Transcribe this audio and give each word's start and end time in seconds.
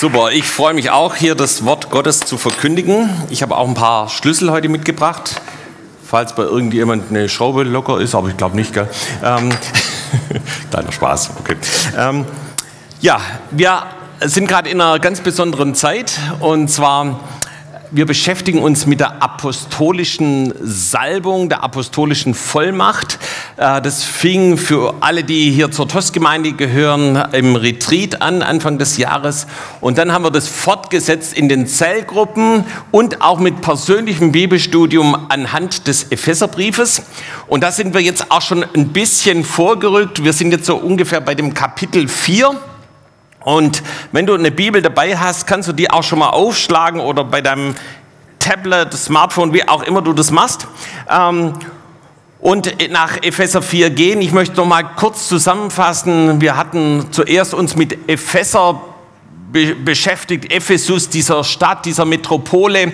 Super, 0.00 0.30
ich 0.32 0.48
freue 0.48 0.72
mich 0.72 0.88
auch, 0.88 1.14
hier 1.14 1.34
das 1.34 1.66
Wort 1.66 1.90
Gottes 1.90 2.20
zu 2.20 2.38
verkündigen. 2.38 3.10
Ich 3.28 3.42
habe 3.42 3.54
auch 3.54 3.68
ein 3.68 3.74
paar 3.74 4.08
Schlüssel 4.08 4.50
heute 4.50 4.70
mitgebracht, 4.70 5.42
falls 6.02 6.34
bei 6.34 6.42
irgendjemand 6.42 7.10
eine 7.10 7.28
Schraube 7.28 7.64
locker 7.64 8.00
ist, 8.00 8.14
aber 8.14 8.28
ich 8.28 8.36
glaube 8.38 8.56
nicht, 8.56 8.72
gell? 8.72 8.88
Ähm, 9.22 9.50
kleiner 10.70 10.90
Spaß, 10.90 11.32
okay. 11.38 11.56
Ähm, 11.98 12.24
ja, 13.02 13.20
wir 13.50 13.82
sind 14.22 14.48
gerade 14.48 14.70
in 14.70 14.80
einer 14.80 14.98
ganz 15.00 15.20
besonderen 15.20 15.74
Zeit 15.74 16.18
und 16.40 16.68
zwar 16.68 17.20
wir 17.92 18.06
beschäftigen 18.06 18.60
uns 18.60 18.86
mit 18.86 19.00
der 19.00 19.22
apostolischen 19.22 20.54
Salbung, 20.60 21.48
der 21.48 21.64
apostolischen 21.64 22.34
Vollmacht. 22.34 23.18
Äh, 23.56 23.82
das 23.82 24.04
fing 24.04 24.56
für 24.56 24.94
alle, 25.00 25.24
die 25.24 25.50
hier 25.50 25.70
zur 25.70 25.88
TOS-Gemeinde 25.88 26.52
gehören, 26.52 27.16
im 27.32 27.56
Retreat 27.56 28.22
an, 28.22 28.42
Anfang 28.42 28.78
des 28.78 28.96
Jahres. 28.96 29.46
Und 29.80 29.98
dann 29.98 30.12
haben 30.12 30.24
wir 30.24 30.30
das 30.30 30.46
fortgesetzt 30.46 31.34
in 31.34 31.48
den 31.48 31.66
Zellgruppen 31.66 32.64
und 32.92 33.22
auch 33.22 33.40
mit 33.40 33.60
persönlichem 33.60 34.32
Bibelstudium 34.32 35.26
anhand 35.28 35.88
des 35.88 36.04
Epheserbriefes. 36.10 37.02
Und 37.48 37.64
da 37.64 37.72
sind 37.72 37.92
wir 37.94 38.00
jetzt 38.00 38.30
auch 38.30 38.42
schon 38.42 38.64
ein 38.74 38.88
bisschen 38.88 39.44
vorgerückt. 39.44 40.22
Wir 40.24 40.32
sind 40.32 40.52
jetzt 40.52 40.66
so 40.66 40.76
ungefähr 40.76 41.20
bei 41.20 41.34
dem 41.34 41.54
Kapitel 41.54 42.06
4. 42.06 42.69
Und 43.44 43.82
wenn 44.12 44.26
du 44.26 44.34
eine 44.34 44.50
Bibel 44.50 44.82
dabei 44.82 45.16
hast, 45.16 45.46
kannst 45.46 45.68
du 45.68 45.72
die 45.72 45.90
auch 45.90 46.02
schon 46.02 46.18
mal 46.18 46.30
aufschlagen 46.30 47.00
oder 47.00 47.24
bei 47.24 47.40
deinem 47.40 47.74
Tablet, 48.38 48.92
Smartphone, 48.94 49.52
wie 49.52 49.66
auch 49.68 49.82
immer 49.82 50.02
du 50.02 50.12
das 50.12 50.30
machst. 50.30 50.66
Ähm, 51.08 51.54
und 52.40 52.90
nach 52.90 53.22
Epheser 53.22 53.60
4 53.60 53.90
gehen. 53.90 54.22
Ich 54.22 54.32
möchte 54.32 54.56
noch 54.56 54.66
mal 54.66 54.82
kurz 54.82 55.28
zusammenfassen. 55.28 56.40
Wir 56.40 56.56
hatten 56.56 57.06
zuerst 57.10 57.52
uns 57.52 57.76
mit 57.76 58.08
Epheser 58.08 58.80
beschäftigt, 59.52 60.52
Ephesus, 60.52 61.08
dieser 61.08 61.42
Stadt, 61.44 61.84
dieser 61.84 62.04
Metropole, 62.04 62.92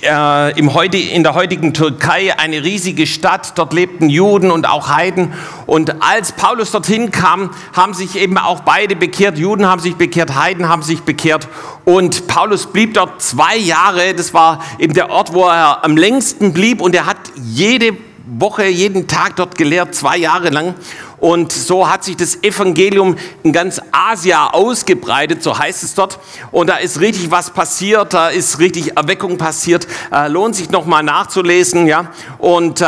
äh, 0.00 0.58
im 0.58 0.74
heute, 0.74 0.96
in 0.96 1.22
der 1.22 1.34
heutigen 1.34 1.74
Türkei 1.74 2.38
eine 2.38 2.62
riesige 2.62 3.06
Stadt. 3.06 3.52
Dort 3.56 3.72
lebten 3.72 4.08
Juden 4.08 4.50
und 4.50 4.66
auch 4.66 4.88
Heiden. 4.88 5.34
Und 5.66 6.02
als 6.02 6.32
Paulus 6.32 6.70
dorthin 6.70 7.10
kam, 7.10 7.50
haben 7.72 7.94
sich 7.94 8.16
eben 8.16 8.38
auch 8.38 8.60
beide 8.60 8.96
bekehrt. 8.96 9.38
Juden 9.38 9.66
haben 9.66 9.80
sich 9.80 9.96
bekehrt, 9.96 10.34
Heiden 10.34 10.68
haben 10.68 10.82
sich 10.82 11.02
bekehrt. 11.02 11.48
Und 11.84 12.26
Paulus 12.26 12.66
blieb 12.66 12.94
dort 12.94 13.22
zwei 13.22 13.56
Jahre. 13.56 14.14
Das 14.14 14.32
war 14.32 14.64
eben 14.78 14.94
der 14.94 15.10
Ort, 15.10 15.34
wo 15.34 15.46
er 15.46 15.84
am 15.84 15.96
längsten 15.96 16.52
blieb. 16.52 16.80
Und 16.80 16.94
er 16.94 17.06
hat 17.06 17.18
jede 17.36 17.96
Woche, 18.26 18.66
jeden 18.66 19.08
Tag 19.08 19.36
dort 19.36 19.56
gelehrt, 19.56 19.94
zwei 19.94 20.16
Jahre 20.16 20.50
lang. 20.50 20.74
Und 21.18 21.52
so 21.52 21.88
hat 21.88 22.02
sich 22.02 22.16
das 22.16 22.42
Evangelium 22.42 23.16
in 23.42 23.52
ganz 23.52 23.80
Asia 23.92 24.50
ausgebreitet, 24.50 25.42
so 25.42 25.56
heißt 25.56 25.82
es 25.84 25.94
dort. 25.94 26.18
Und 26.50 26.68
da 26.68 26.76
ist 26.76 27.00
richtig 27.00 27.30
was 27.30 27.50
passiert, 27.50 28.12
da 28.12 28.28
ist 28.28 28.58
richtig 28.58 28.96
Erweckung 28.96 29.38
passiert. 29.38 29.86
Äh, 30.10 30.28
lohnt 30.28 30.56
sich 30.56 30.70
nochmal 30.70 31.02
nachzulesen, 31.02 31.86
ja. 31.86 32.10
Und 32.38 32.80
äh, 32.80 32.86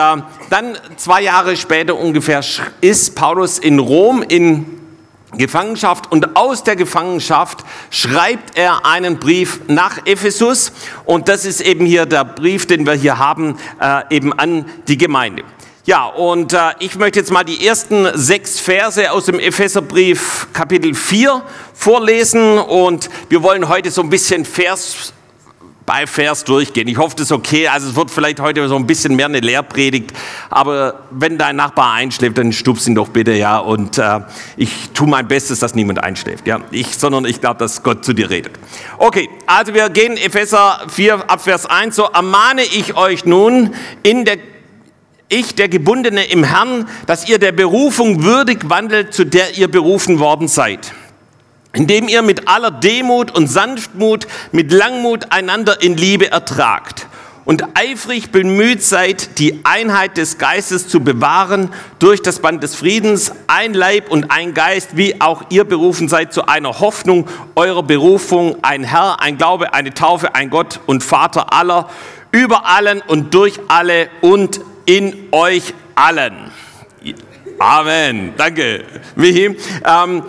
dann 0.51 0.77
zwei 0.97 1.23
Jahre 1.23 1.57
später 1.57 1.97
ungefähr 1.97 2.43
ist 2.81 3.15
Paulus 3.15 3.59
in 3.59 3.79
Rom 3.79 4.23
in 4.23 4.84
Gefangenschaft. 5.39 6.11
Und 6.11 6.37
aus 6.37 6.65
der 6.65 6.77
Gefangenschaft 6.77 7.65
schreibt 7.91 8.57
er 8.57 8.87
einen 8.87 9.19
Brief 9.19 9.61
nach 9.69 10.07
Ephesus. 10.07 10.73
Und 11.05 11.29
das 11.29 11.45
ist 11.45 11.61
eben 11.61 11.87
hier 11.87 12.07
der 12.07 12.25
Brief, 12.25 12.67
den 12.67 12.87
wir 12.87 12.95
hier 12.95 13.19
haben, 13.19 13.59
äh, 13.81 14.03
eben 14.15 14.33
an 14.33 14.65
die 14.89 14.99
Gemeinde. 14.99 15.45
Ja, 15.87 16.07
und 16.07 16.55
äh, 16.55 16.59
ich 16.79 16.97
möchte 16.97 17.19
jetzt 17.19 17.31
mal 17.31 17.45
die 17.45 17.67
ersten 17.67 18.09
sechs 18.15 18.59
Verse 18.59 19.13
aus 19.13 19.27
dem 19.27 19.39
Epheserbrief 19.39 20.49
Kapitel 20.55 20.95
4 20.95 21.43
vorlesen. 21.75 22.57
Und 22.57 23.11
wir 23.29 23.43
wollen 23.43 23.69
heute 23.69 23.91
so 23.91 24.01
ein 24.01 24.09
bisschen 24.09 24.47
Vers 24.47 25.13
bei 25.87 26.07
Vers 26.07 26.45
durchgehen. 26.45 26.89
Ich 26.89 26.97
hoffe, 26.97 27.15
das 27.17 27.27
ist 27.27 27.33
okay. 27.33 27.69
Also 27.69 27.91
es 27.91 27.97
wird 27.97 28.11
vielleicht 28.11 28.41
heute 28.41 28.67
so 28.69 28.77
ein 28.77 28.87
bisschen 28.87 29.17
mehr 29.17 29.27
eine 29.27 29.41
Lehrpredigt, 29.41 30.13
aber 30.51 31.01
wenn 31.11 31.37
dein 31.37 31.57
Nachbar 31.57 31.93
einschläft, 31.93 32.39
dann 32.39 32.53
stupst 32.53 32.87
ihn 32.89 32.95
doch 32.95 33.09
bitte, 33.09 33.33
ja. 33.33 33.59
Und 33.59 33.99
äh, 33.99 34.21
ich 34.57 34.91
tue 34.95 35.09
mein 35.09 35.29
Bestes, 35.29 35.59
dass 35.59 35.75
niemand 35.75 36.03
einschläft, 36.03 36.47
ja. 36.47 36.61
Ich, 36.71 36.97
sondern 36.97 37.25
ich 37.27 37.41
glaube, 37.41 37.59
dass 37.59 37.83
Gott 37.83 38.05
zu 38.05 38.13
dir 38.13 38.31
redet. 38.31 38.53
Okay, 38.99 39.29
also 39.47 39.75
wir 39.75 39.91
gehen 39.91 40.17
Epheser 40.17 40.81
4 40.89 41.31
ab 41.31 41.43
Vers 41.43 41.67
1. 41.67 41.95
So 41.97 42.05
ermahne 42.05 42.63
ich 42.63 42.97
euch 42.97 43.25
nun 43.25 43.75
in 44.03 44.25
der 44.25 44.39
ich, 45.31 45.55
der 45.55 45.69
Gebundene 45.69 46.25
im 46.27 46.45
Herrn, 46.45 46.87
dass 47.07 47.29
ihr 47.29 47.39
der 47.39 47.53
Berufung 47.53 48.23
würdig 48.23 48.69
wandelt, 48.69 49.15
zu 49.15 49.25
der 49.25 49.57
ihr 49.57 49.69
berufen 49.69 50.19
worden 50.19 50.49
seid. 50.49 50.93
Indem 51.75 52.09
ihr 52.09 52.23
mit 52.23 52.49
aller 52.49 52.71
Demut 52.71 53.31
und 53.31 53.49
Sanftmut, 53.49 54.27
mit 54.53 54.73
Langmut 54.73 55.33
einander 55.33 55.83
in 55.83 55.97
Liebe 55.97 56.31
ertragt 56.31 57.09
und 57.45 57.65
eifrig 57.75 58.31
bemüht 58.31 58.83
seid, 58.83 59.39
die 59.39 59.61
Einheit 59.65 60.17
des 60.17 60.39
Geistes 60.39 60.89
zu 60.89 61.01
bewahren 61.01 61.71
durch 61.99 62.23
das 62.23 62.39
Band 62.39 62.63
des 62.63 62.75
Friedens, 62.75 63.33
ein 63.47 63.75
Leib 63.75 64.11
und 64.11 64.31
ein 64.31 64.55
Geist, 64.55 64.97
wie 64.97 65.21
auch 65.21 65.45
ihr 65.51 65.65
berufen 65.65 66.09
seid 66.09 66.33
zu 66.33 66.47
einer 66.47 66.81
Hoffnung 66.81 67.27
eurer 67.55 67.83
Berufung, 67.83 68.57
ein 68.63 68.85
Herr, 68.85 69.21
ein 69.21 69.37
Glaube, 69.37 69.75
eine 69.75 69.93
Taufe, 69.93 70.35
ein 70.35 70.51
Gott 70.51 70.81
und 70.87 71.03
Vater 71.03 71.53
aller, 71.53 71.91
über 72.31 72.67
allen 72.67 73.03
und 73.03 73.35
durch 73.35 73.61
alle 73.69 74.09
und 74.21 74.61
in 74.87 75.29
euch 75.33 75.75
allen. 75.95 76.51
Amen. 77.59 78.33
Danke, 78.37 78.85
Michi. 79.17 79.57
Ähm, 79.85 80.23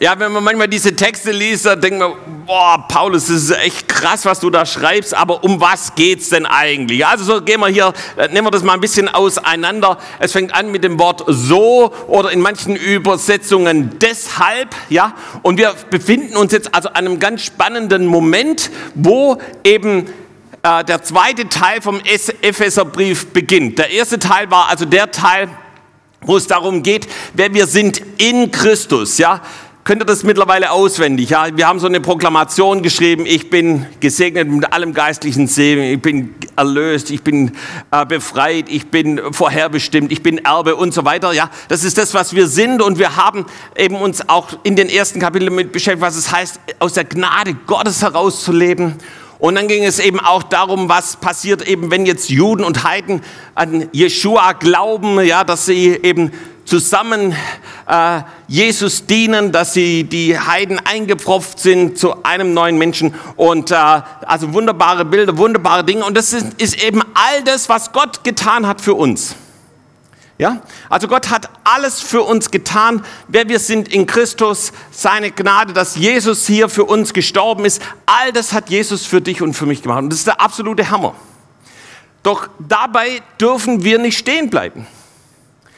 ja, 0.00 0.18
wenn 0.18 0.32
man 0.32 0.42
manchmal 0.42 0.68
diese 0.68 0.96
Texte 0.96 1.30
liest, 1.30 1.66
dann 1.66 1.80
denkt 1.80 1.98
man, 1.98 2.12
boah, 2.46 2.86
Paulus, 2.88 3.26
das 3.26 3.36
ist 3.36 3.50
echt 3.50 3.88
krass, 3.88 4.24
was 4.24 4.40
du 4.40 4.50
da 4.50 4.66
schreibst, 4.66 5.14
aber 5.14 5.44
um 5.44 5.60
was 5.60 5.94
geht's 5.94 6.30
denn 6.30 6.46
eigentlich? 6.46 7.06
Also 7.06 7.24
so 7.24 7.40
gehen 7.40 7.60
wir 7.60 7.68
hier, 7.68 7.92
äh, 8.16 8.28
nehmen 8.28 8.46
wir 8.46 8.50
das 8.50 8.62
mal 8.62 8.74
ein 8.74 8.80
bisschen 8.80 9.08
auseinander. 9.08 9.98
Es 10.18 10.32
fängt 10.32 10.54
an 10.54 10.72
mit 10.72 10.82
dem 10.82 10.98
Wort 10.98 11.24
so 11.28 11.92
oder 12.08 12.32
in 12.32 12.40
manchen 12.40 12.74
Übersetzungen 12.74 13.98
deshalb, 14.00 14.74
ja. 14.88 15.14
Und 15.42 15.58
wir 15.58 15.74
befinden 15.90 16.36
uns 16.36 16.52
jetzt 16.52 16.74
also 16.74 16.88
an 16.88 17.06
einem 17.06 17.18
ganz 17.20 17.42
spannenden 17.42 18.06
Moment, 18.06 18.70
wo 18.94 19.38
eben 19.62 20.06
äh, 20.62 20.84
der 20.84 21.02
zweite 21.02 21.48
Teil 21.48 21.82
vom 21.82 22.00
Epheserbrief 22.00 23.28
beginnt. 23.28 23.78
Der 23.78 23.90
erste 23.90 24.18
Teil 24.18 24.50
war 24.50 24.68
also 24.68 24.84
der 24.84 25.10
Teil, 25.10 25.48
wo 26.24 26.36
es 26.36 26.46
darum 26.46 26.82
geht, 26.82 27.08
wer 27.34 27.52
wir 27.52 27.66
sind 27.66 28.00
in 28.18 28.50
Christus, 28.50 29.18
ja. 29.18 29.42
Könnt 29.84 30.00
ihr 30.00 30.06
das 30.06 30.22
mittlerweile 30.22 30.70
auswendig? 30.70 31.30
Ja, 31.30 31.48
wir 31.56 31.66
haben 31.66 31.80
so 31.80 31.88
eine 31.88 32.00
Proklamation 32.00 32.84
geschrieben. 32.84 33.26
Ich 33.26 33.50
bin 33.50 33.84
gesegnet 33.98 34.48
mit 34.48 34.72
allem 34.72 34.94
geistlichen 34.94 35.48
Segen. 35.48 35.82
Ich 35.82 36.00
bin 36.00 36.36
erlöst. 36.54 37.10
Ich 37.10 37.24
bin 37.24 37.50
äh, 37.90 38.06
befreit. 38.06 38.66
Ich 38.68 38.92
bin 38.92 39.20
vorherbestimmt. 39.32 40.12
Ich 40.12 40.22
bin 40.22 40.38
Erbe 40.38 40.76
und 40.76 40.94
so 40.94 41.04
weiter. 41.04 41.32
Ja, 41.32 41.50
das 41.66 41.82
ist 41.82 41.98
das, 41.98 42.14
was 42.14 42.32
wir 42.32 42.46
sind. 42.46 42.80
Und 42.80 43.00
wir 43.00 43.16
haben 43.16 43.44
eben 43.76 43.96
uns 43.96 44.28
auch 44.28 44.50
in 44.62 44.76
den 44.76 44.88
ersten 44.88 45.18
Kapiteln 45.18 45.50
damit 45.50 45.72
beschäftigt, 45.72 46.00
was 46.00 46.14
es 46.14 46.30
heißt, 46.30 46.60
aus 46.78 46.92
der 46.92 47.02
Gnade 47.02 47.54
Gottes 47.66 48.02
herauszuleben 48.02 49.00
und 49.42 49.56
dann 49.56 49.66
ging 49.66 49.82
es 49.82 49.98
eben 49.98 50.20
auch 50.20 50.44
darum, 50.44 50.88
was 50.88 51.16
passiert 51.16 51.66
eben, 51.66 51.90
wenn 51.90 52.06
jetzt 52.06 52.30
Juden 52.30 52.62
und 52.62 52.84
Heiden 52.84 53.22
an 53.56 53.88
Jeshua 53.90 54.52
glauben, 54.52 55.20
ja, 55.20 55.42
dass 55.42 55.66
sie 55.66 55.98
eben 56.00 56.30
zusammen 56.72 57.36
äh, 57.86 58.22
Jesus 58.48 59.04
dienen, 59.04 59.52
dass 59.52 59.74
sie 59.74 60.04
die 60.04 60.38
Heiden 60.38 60.80
eingepfropft 60.82 61.58
sind 61.58 61.98
zu 61.98 62.24
einem 62.24 62.54
neuen 62.54 62.78
Menschen 62.78 63.14
und 63.36 63.70
äh, 63.70 63.74
also 63.74 64.54
wunderbare 64.54 65.04
Bilder, 65.04 65.36
wunderbare 65.36 65.84
Dinge 65.84 66.02
und 66.06 66.16
das 66.16 66.32
ist, 66.32 66.54
ist 66.54 66.82
eben 66.82 67.02
all 67.12 67.44
das, 67.44 67.68
was 67.68 67.92
Gott 67.92 68.24
getan 68.24 68.66
hat 68.66 68.80
für 68.80 68.94
uns. 68.94 69.36
Ja? 70.38 70.62
Also 70.88 71.08
Gott 71.08 71.28
hat 71.28 71.50
alles 71.62 72.00
für 72.00 72.22
uns 72.22 72.50
getan, 72.50 73.04
wer 73.28 73.50
wir 73.50 73.58
sind 73.58 73.88
in 73.92 74.06
Christus, 74.06 74.72
seine 74.90 75.30
Gnade, 75.30 75.74
dass 75.74 75.96
Jesus 75.96 76.46
hier 76.46 76.70
für 76.70 76.84
uns 76.84 77.12
gestorben 77.12 77.66
ist. 77.66 77.82
All 78.06 78.32
das 78.32 78.54
hat 78.54 78.70
Jesus 78.70 79.04
für 79.04 79.20
dich 79.20 79.42
und 79.42 79.52
für 79.52 79.66
mich 79.66 79.82
gemacht. 79.82 80.04
Und 80.04 80.10
das 80.10 80.20
ist 80.20 80.26
der 80.26 80.40
absolute 80.40 80.88
Hammer. 80.88 81.14
Doch 82.22 82.48
dabei 82.58 83.20
dürfen 83.38 83.84
wir 83.84 83.98
nicht 83.98 84.16
stehen 84.16 84.48
bleiben. 84.48 84.86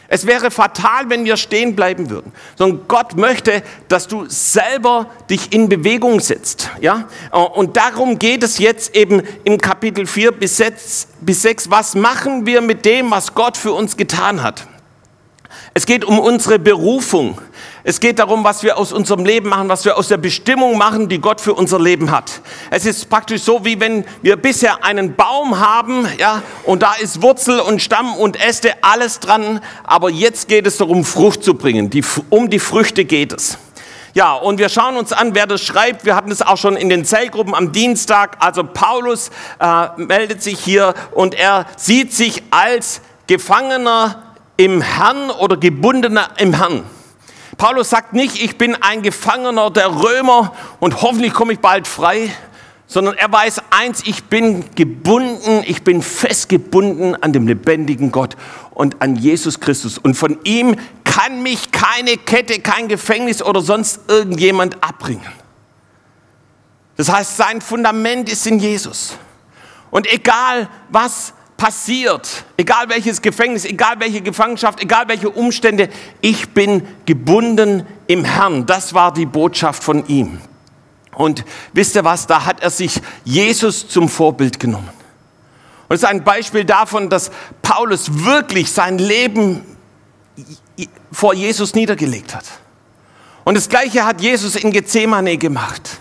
Es 0.09 0.27
wäre 0.27 0.51
fatal, 0.51 1.09
wenn 1.09 1.25
wir 1.25 1.37
stehen 1.37 1.75
bleiben 1.75 2.11
würden. 2.11 2.33
Sondern 2.57 2.87
Gott 2.89 3.17
möchte, 3.17 3.63
dass 3.89 4.07
du 4.07 4.27
selber 4.29 5.07
dich 5.31 5.53
in 5.53 5.69
Bewegung 5.69 6.21
setzt. 6.21 6.71
Ja? 6.81 7.09
Und 7.31 7.77
darum 7.77 8.19
geht 8.19 8.43
es 8.43 8.59
jetzt 8.59 8.95
eben 8.95 9.23
im 9.45 9.59
Kapitel 9.59 10.07
4 10.07 10.33
bis 10.33 10.59
6, 10.59 11.09
bis 11.21 11.43
6. 11.43 11.71
Was 11.71 11.95
machen 11.95 12.47
wir 12.47 12.61
mit 12.61 12.85
dem, 12.85 13.11
was 13.11 13.35
Gott 13.35 13.57
für 13.57 13.73
uns 13.73 13.97
getan 13.97 14.43
hat? 14.43 14.67
Es 15.73 15.87
geht 15.87 16.05
um 16.05 16.19
unsere 16.19 16.59
Berufung. 16.59 17.41
Es 17.87 18.01
geht 18.01 18.19
darum, 18.19 18.45
was 18.45 18.63
wir 18.63 18.79
aus 18.79 18.93
unserem 18.93 19.27
Leben 19.27 19.51
machen, 19.51 19.69
was 19.69 19.85
wir 19.85 19.99
aus 19.99 20.09
der 20.09 20.17
Bestimmung 20.17 20.79
machen, 20.79 21.11
die 21.11 21.21
Gott 21.21 21.39
für 21.39 21.53
unser 21.53 21.79
Leben 21.79 22.11
hat. 22.11 22.41
Es 22.71 22.87
ist 22.87 23.11
praktisch 23.11 23.43
so, 23.43 23.67
wie 23.67 23.79
wenn 23.79 24.07
wir 24.23 24.37
bisher 24.37 24.83
einen 24.83 25.15
Baum 25.15 25.61
haben, 25.61 26.07
ja, 26.19 26.43
und 26.65 26.83
da 26.83 26.95
ist 26.95 27.21
Wurzel 27.21 27.61
und 27.61 27.83
Stamm 27.83 28.15
und 28.15 28.41
Äste, 28.43 28.73
alles 28.81 29.21
dran, 29.21 29.61
aber 29.83 30.09
jetzt 30.09 30.49
geht 30.49 30.67
es 30.67 30.79
darum, 30.79 31.05
Frucht 31.05 31.45
zu 31.45 31.57
bringen. 31.57 31.91
Die, 31.91 32.03
um 32.31 32.49
die 32.49 32.59
Früchte 32.59 33.05
geht 33.05 33.35
es. 33.35 33.59
Ja, 34.15 34.33
und 34.33 34.59
wir 34.59 34.71
schauen 34.71 34.97
uns 34.97 35.13
an, 35.13 35.35
wer 35.35 35.47
das 35.47 35.61
schreibt. 35.61 36.07
Wir 36.07 36.17
hatten 36.17 36.31
es 36.31 36.41
auch 36.41 36.57
schon 36.57 36.77
in 36.77 36.89
den 36.89 37.05
Zellgruppen 37.05 37.55
am 37.55 37.73
Dienstag. 37.73 38.39
Also 38.39 38.65
Paulus 38.65 39.31
äh, 39.59 39.89
meldet 39.99 40.43
sich 40.43 40.59
hier 40.59 40.95
und 41.11 41.35
er 41.35 41.67
sieht 41.77 42.15
sich 42.15 42.43
als 42.51 43.03
Gefangener 43.27 44.37
im 44.57 44.81
Herrn 44.81 45.31
oder 45.31 45.59
Gebundener 45.59 46.31
im 46.39 46.55
Herrn. 46.55 46.85
Paulus 47.57 47.91
sagt 47.91 48.13
nicht, 48.13 48.43
ich 48.43 48.59
bin 48.59 48.75
ein 48.83 49.03
Gefangener 49.03 49.71
der 49.71 49.95
Römer 49.95 50.53
und 50.81 51.03
hoffentlich 51.03 51.33
komme 51.33 51.53
ich 51.53 51.61
bald 51.61 51.87
frei, 51.87 52.31
sondern 52.87 53.15
er 53.15 53.31
weiß 53.31 53.63
eins, 53.71 54.03
ich 54.05 54.25
bin 54.25 54.65
gebunden, 54.75 55.63
ich 55.67 55.83
bin 55.83 56.03
festgebunden 56.03 57.15
an 57.23 57.33
dem 57.33 57.47
lebendigen 57.47 58.13
Gott 58.13 58.37
und 58.71 59.01
an 59.03 59.17
Jesus 59.17 59.61
Christus. 59.61 59.99
Und 59.99 60.15
von 60.15 60.39
ihm 60.45 60.77
kann 61.05 61.43
mich 61.43 61.71
keine 61.73 62.17
Kette, 62.17 62.61
kein 62.61 62.89
Gefängnis 62.89 63.43
oder 63.43 63.61
sonst 63.61 64.01
irgendjemand 64.09 64.83
abbringen. 64.83 65.27
Das 66.97 67.11
heißt, 67.11 67.37
sein 67.37 67.61
Fundament 67.61 68.31
ist 68.31 68.47
in 68.47 68.59
Jesus. 68.59 69.17
Und 69.91 70.13
egal 70.13 70.69
was 70.89 71.35
passiert, 71.65 72.45
egal 72.59 72.91
welches 72.91 73.23
Gefängnis, 73.23 73.65
egal 73.65 73.99
welche 73.99 74.21
Gefangenschaft, 74.21 74.83
egal 74.83 75.09
welche 75.09 75.31
Umstände, 75.31 75.89
ich 76.21 76.51
bin 76.51 76.87
gebunden 77.07 77.87
im 78.07 78.23
Herrn. 78.23 78.67
Das 78.67 78.93
war 78.93 79.15
die 79.15 79.25
Botschaft 79.25 79.83
von 79.83 80.07
ihm. 80.07 80.43
Und 81.15 81.43
wisst 81.73 81.97
ihr 81.97 82.05
was, 82.05 82.27
da 82.27 82.45
hat 82.45 82.63
er 82.63 82.69
sich 82.69 83.01
Jesus 83.25 83.89
zum 83.89 84.11
Vorbild 84.11 84.61
genommen. 84.61 84.91
Und 85.89 85.95
es 85.95 86.03
ist 86.03 86.09
ein 86.09 86.23
Beispiel 86.23 86.67
davon, 86.67 87.09
dass 87.09 87.31
Paulus 87.63 88.25
wirklich 88.27 88.71
sein 88.71 88.99
Leben 88.99 89.65
vor 91.13 91.33
Jesus 91.33 91.75
niedergelegt 91.75 92.35
hat. 92.35 92.45
Und 93.45 93.55
das 93.55 93.71
Gleiche 93.71 94.05
hat 94.05 94.21
Jesus 94.21 94.55
in 94.57 94.71
Gethsemane 94.71 95.39
gemacht. 95.39 95.99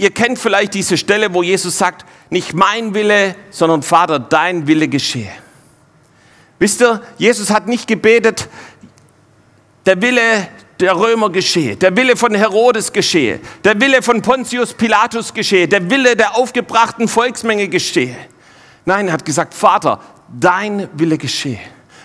Ihr 0.00 0.10
kennt 0.10 0.38
vielleicht 0.38 0.72
diese 0.72 0.96
Stelle, 0.96 1.34
wo 1.34 1.42
Jesus 1.42 1.76
sagt, 1.76 2.06
nicht 2.30 2.54
mein 2.54 2.94
Wille, 2.94 3.36
sondern 3.50 3.82
Vater, 3.82 4.18
dein 4.18 4.66
Wille 4.66 4.88
geschehe. 4.88 5.30
Wisst 6.58 6.80
ihr, 6.80 7.02
Jesus 7.18 7.50
hat 7.50 7.66
nicht 7.66 7.86
gebetet, 7.86 8.48
der 9.84 10.00
Wille 10.00 10.48
der 10.80 10.96
Römer 10.96 11.28
geschehe, 11.28 11.76
der 11.76 11.94
Wille 11.94 12.16
von 12.16 12.34
Herodes 12.34 12.94
geschehe, 12.94 13.40
der 13.62 13.78
Wille 13.78 14.00
von 14.00 14.22
Pontius 14.22 14.72
Pilatus 14.72 15.34
geschehe, 15.34 15.68
der 15.68 15.90
Wille 15.90 16.16
der 16.16 16.34
aufgebrachten 16.34 17.06
Volksmenge 17.06 17.68
geschehe. 17.68 18.16
Nein, 18.86 19.08
er 19.08 19.12
hat 19.12 19.26
gesagt, 19.26 19.52
Vater, 19.52 20.00
dein 20.28 20.88
Wille 20.94 21.18
geschehe. 21.18 21.60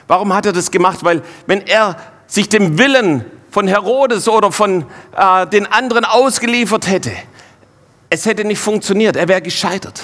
Warum 0.10 0.34
hat 0.34 0.46
er 0.46 0.52
das 0.52 0.70
gemacht? 0.70 1.00
Weil 1.06 1.22
wenn 1.48 1.62
er 1.62 1.96
sich 2.28 2.50
dem 2.50 2.78
Willen 2.78 3.24
von 3.52 3.70
Herodes 3.70 4.28
oder 4.28 4.52
von 4.52 4.86
äh, 5.16 5.48
den 5.48 5.66
anderen 5.66 6.04
ausgeliefert 6.04 6.90
hätte, 6.90 7.14
es 8.16 8.26
hätte 8.26 8.46
nicht 8.46 8.60
funktioniert, 8.60 9.16
er 9.16 9.28
wäre 9.28 9.42
gescheitert. 9.42 10.02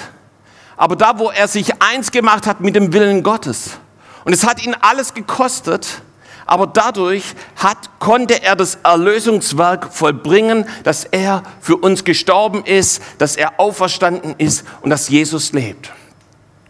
Aber 0.76 0.96
da, 0.96 1.18
wo 1.18 1.30
er 1.30 1.48
sich 1.48 1.82
eins 1.82 2.12
gemacht 2.12 2.46
hat 2.46 2.60
mit 2.60 2.76
dem 2.76 2.92
Willen 2.92 3.22
Gottes, 3.22 3.78
und 4.24 4.32
es 4.32 4.46
hat 4.46 4.64
ihn 4.64 4.76
alles 4.80 5.14
gekostet, 5.14 6.02
aber 6.46 6.66
dadurch 6.66 7.24
hat, 7.56 7.98
konnte 7.98 8.42
er 8.42 8.54
das 8.54 8.76
Erlösungswerk 8.84 9.92
vollbringen, 9.92 10.66
dass 10.84 11.04
er 11.04 11.42
für 11.60 11.76
uns 11.76 12.04
gestorben 12.04 12.64
ist, 12.64 13.02
dass 13.18 13.36
er 13.36 13.58
auferstanden 13.58 14.34
ist 14.38 14.64
und 14.82 14.90
dass 14.90 15.08
Jesus 15.08 15.52
lebt. 15.52 15.90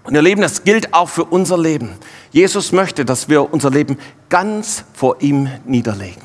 Und 0.04 0.14
ihr 0.14 0.22
Leben, 0.22 0.40
das 0.40 0.64
gilt 0.64 0.94
auch 0.94 1.08
für 1.08 1.24
unser 1.24 1.58
Leben. 1.58 1.90
Jesus 2.30 2.72
möchte, 2.72 3.04
dass 3.04 3.28
wir 3.28 3.52
unser 3.52 3.70
Leben 3.70 3.98
ganz 4.28 4.84
vor 4.94 5.20
ihm 5.20 5.48
niederlegen. 5.64 6.22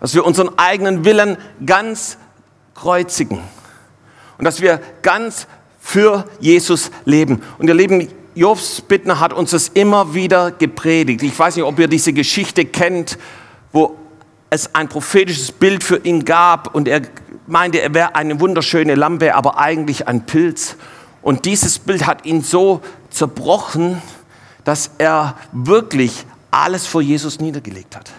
Dass 0.00 0.14
wir 0.14 0.24
unseren 0.24 0.58
eigenen 0.58 1.04
Willen 1.04 1.36
ganz 1.64 2.18
kreuzigen. 2.74 3.40
Und 4.38 4.44
dass 4.44 4.60
wir 4.60 4.80
ganz 5.02 5.46
für 5.80 6.24
Jesus 6.40 6.90
leben. 7.04 7.42
Und 7.58 7.68
ihr 7.68 7.74
Leben, 7.74 8.08
Jobs 8.34 8.80
Bittner 8.80 9.18
hat 9.18 9.32
uns 9.32 9.50
das 9.50 9.68
immer 9.68 10.14
wieder 10.14 10.52
gepredigt. 10.52 11.22
Ich 11.22 11.36
weiß 11.36 11.56
nicht, 11.56 11.64
ob 11.64 11.78
ihr 11.78 11.88
diese 11.88 12.12
Geschichte 12.12 12.64
kennt, 12.64 13.18
wo 13.72 13.96
es 14.50 14.74
ein 14.74 14.88
prophetisches 14.88 15.52
Bild 15.52 15.82
für 15.82 15.98
ihn 15.98 16.24
gab 16.24 16.74
und 16.74 16.88
er 16.88 17.02
meinte, 17.46 17.80
er 17.80 17.92
wäre 17.94 18.14
eine 18.14 18.38
wunderschöne 18.40 18.94
Lampe, 18.94 19.34
aber 19.34 19.58
eigentlich 19.58 20.06
ein 20.06 20.26
Pilz. 20.26 20.76
Und 21.22 21.44
dieses 21.44 21.78
Bild 21.78 22.06
hat 22.06 22.24
ihn 22.24 22.42
so 22.42 22.80
zerbrochen, 23.10 24.00
dass 24.64 24.90
er 24.98 25.36
wirklich 25.52 26.26
alles 26.50 26.86
vor 26.86 27.02
Jesus 27.02 27.40
niedergelegt 27.40 27.96
hat. 27.96 28.10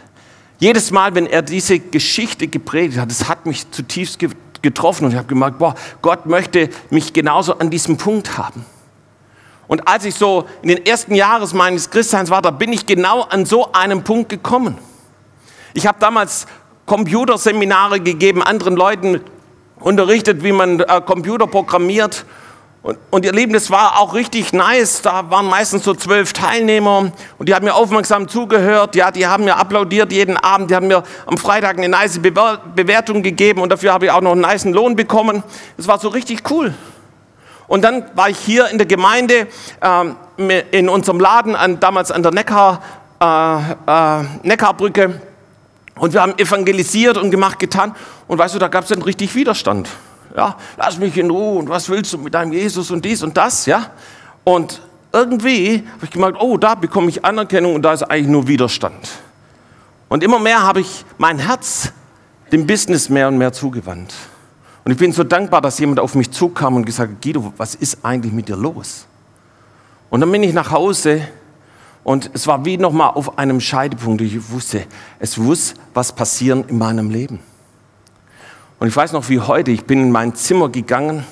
Jedes 0.59 0.91
Mal, 0.91 1.15
wenn 1.15 1.25
er 1.25 1.41
diese 1.41 1.79
Geschichte 1.79 2.47
gepredigt 2.47 2.99
hat, 2.99 3.09
es 3.11 3.29
hat 3.29 3.45
mich 3.45 3.71
zutiefst 3.71 4.19
getroffen 4.61 5.05
und 5.05 5.11
ich 5.11 5.17
habe 5.17 5.27
gemerkt, 5.27 5.59
boah, 5.59 5.75
Gott 6.01 6.25
möchte 6.25 6.69
mich 6.89 7.13
genauso 7.13 7.57
an 7.57 7.69
diesem 7.69 7.97
Punkt 7.97 8.37
haben. 8.37 8.65
Und 9.67 9.87
als 9.87 10.03
ich 10.05 10.15
so 10.15 10.45
in 10.61 10.69
den 10.69 10.85
ersten 10.85 11.13
Jahren 11.13 11.47
meines 11.55 11.89
Christseins 11.89 12.29
war, 12.29 12.41
da 12.41 12.49
bin 12.49 12.73
ich 12.73 12.85
genau 12.85 13.21
an 13.21 13.45
so 13.45 13.71
einem 13.71 14.03
Punkt 14.03 14.29
gekommen. 14.29 14.77
Ich 15.73 15.85
habe 15.85 15.99
damals 15.99 16.47
Computerseminare 16.87 17.99
gegeben, 17.99 18.41
anderen 18.41 18.75
Leuten 18.75 19.21
unterrichtet, 19.79 20.43
wie 20.43 20.51
man 20.51 20.79
äh, 20.79 21.01
Computer 21.05 21.45
programmiert 21.45 22.25
und, 22.81 22.97
und 23.09 23.25
ihr 23.25 23.33
Lieben, 23.33 23.51
das 23.51 23.69
war 23.69 23.99
auch 23.99 24.13
richtig 24.13 24.53
nice. 24.53 25.01
Da 25.01 25.29
waren 25.29 25.47
meistens 25.47 25.83
so 25.83 25.93
zwölf 25.93 26.31
Teilnehmer 26.31 27.11
und 27.37 27.49
die 27.49 27.53
haben 27.53 27.65
mir 27.65 27.75
aufmerksam 27.75 28.29
zugehört. 28.29 28.95
Ja, 28.95 29.11
die 29.11 29.27
haben 29.27 29.43
mir 29.43 29.57
applaudiert 29.57 30.13
jeden 30.13 30.37
Abend. 30.37 30.71
Die 30.71 30.75
haben 30.75 30.87
mir 30.87 31.03
am 31.25 31.37
Freitag 31.37 31.77
eine 31.77 31.89
nice 31.89 32.19
Bewertung 32.19 33.21
gegeben 33.21 33.61
und 33.61 33.69
dafür 33.69 33.91
habe 33.91 34.05
ich 34.05 34.11
auch 34.11 34.21
noch 34.21 34.31
einen 34.31 34.41
nice 34.41 34.63
Lohn 34.63 34.95
bekommen. 34.95 35.43
Das 35.75 35.87
war 35.87 35.99
so 35.99 36.07
richtig 36.07 36.49
cool. 36.49 36.73
Und 37.67 37.83
dann 37.83 38.05
war 38.15 38.29
ich 38.29 38.37
hier 38.39 38.69
in 38.69 38.77
der 38.77 38.87
Gemeinde, 38.87 39.47
ähm, 39.81 40.15
in 40.71 40.87
unserem 40.87 41.19
Laden, 41.19 41.55
an, 41.55 41.79
damals 41.81 42.11
an 42.11 42.23
der 42.23 42.31
Neckar, 42.31 42.81
äh, 43.21 44.21
äh, 44.21 44.23
Neckarbrücke. 44.43 45.21
Und 45.95 46.13
wir 46.13 46.21
haben 46.21 46.37
evangelisiert 46.37 47.17
und 47.17 47.29
gemacht, 47.29 47.59
getan. 47.59 47.93
Und 48.27 48.37
weißt 48.37 48.55
du, 48.55 48.59
da 48.59 48.69
gab 48.69 48.85
es 48.85 48.89
dann 48.89 49.01
richtig 49.01 49.35
Widerstand 49.35 49.89
ja, 50.35 50.55
lass 50.77 50.97
mich 50.97 51.17
in 51.17 51.29
Ruhe 51.29 51.59
und 51.59 51.69
was 51.69 51.89
willst 51.89 52.13
du 52.13 52.17
mit 52.17 52.33
deinem 52.33 52.53
Jesus 52.53 52.91
und 52.91 53.03
dies 53.03 53.23
und 53.23 53.35
das, 53.35 53.65
ja. 53.65 53.91
Und 54.43 54.81
irgendwie 55.11 55.87
habe 55.93 56.05
ich 56.05 56.11
gemerkt, 56.11 56.37
oh, 56.39 56.57
da 56.57 56.75
bekomme 56.75 57.09
ich 57.09 57.25
Anerkennung 57.25 57.75
und 57.75 57.81
da 57.81 57.93
ist 57.93 58.03
eigentlich 58.03 58.27
nur 58.27 58.47
Widerstand. 58.47 59.09
Und 60.07 60.23
immer 60.23 60.39
mehr 60.39 60.63
habe 60.63 60.81
ich 60.81 61.05
mein 61.17 61.39
Herz 61.39 61.91
dem 62.51 62.65
Business 62.65 63.09
mehr 63.09 63.27
und 63.27 63.37
mehr 63.37 63.53
zugewandt. 63.53 64.13
Und 64.83 64.91
ich 64.91 64.97
bin 64.97 65.11
so 65.11 65.23
dankbar, 65.23 65.61
dass 65.61 65.77
jemand 65.79 65.99
auf 65.99 66.15
mich 66.15 66.31
zukam 66.31 66.75
und 66.75 66.85
gesagt 66.85 67.11
hat, 67.11 67.21
Guido, 67.21 67.53
was 67.57 67.75
ist 67.75 67.99
eigentlich 68.03 68.33
mit 68.33 68.47
dir 68.47 68.55
los? 68.55 69.05
Und 70.09 70.21
dann 70.21 70.31
bin 70.31 70.41
ich 70.41 70.53
nach 70.53 70.71
Hause 70.71 71.21
und 72.03 72.31
es 72.33 72.47
war 72.47 72.65
wie 72.65 72.77
nochmal 72.77 73.11
auf 73.11 73.37
einem 73.37 73.59
Scheidepunkt. 73.59 74.21
Ich 74.21 74.49
wusste, 74.51 74.85
es 75.19 75.37
muss 75.37 75.75
was 75.93 76.11
passieren 76.11 76.65
in 76.67 76.77
meinem 76.77 77.11
Leben. 77.11 77.39
Und 78.79 78.87
ich 78.87 78.95
weiß 78.95 79.11
noch 79.11 79.27
wie 79.29 79.39
heute, 79.39 79.71
ich 79.71 79.85
bin 79.85 80.01
in 80.01 80.11
mein 80.11 80.35
Zimmer 80.35 80.69
gegangen 80.69 81.25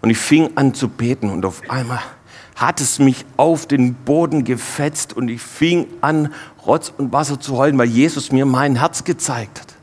und 0.00 0.10
ich 0.10 0.18
fing 0.18 0.50
an 0.56 0.74
zu 0.74 0.88
beten 0.88 1.30
und 1.30 1.44
auf 1.44 1.62
einmal 1.68 2.00
hat 2.56 2.80
es 2.80 2.98
mich 2.98 3.24
auf 3.36 3.66
den 3.66 3.94
Boden 3.94 4.44
gefetzt 4.44 5.16
und 5.16 5.28
ich 5.28 5.40
fing 5.40 5.86
an, 6.00 6.34
Rotz 6.66 6.92
und 6.96 7.12
Wasser 7.12 7.40
zu 7.40 7.56
heulen, 7.56 7.78
weil 7.78 7.88
Jesus 7.88 8.30
mir 8.30 8.46
mein 8.46 8.76
Herz 8.76 9.04
gezeigt 9.04 9.60
hat. 9.60 9.74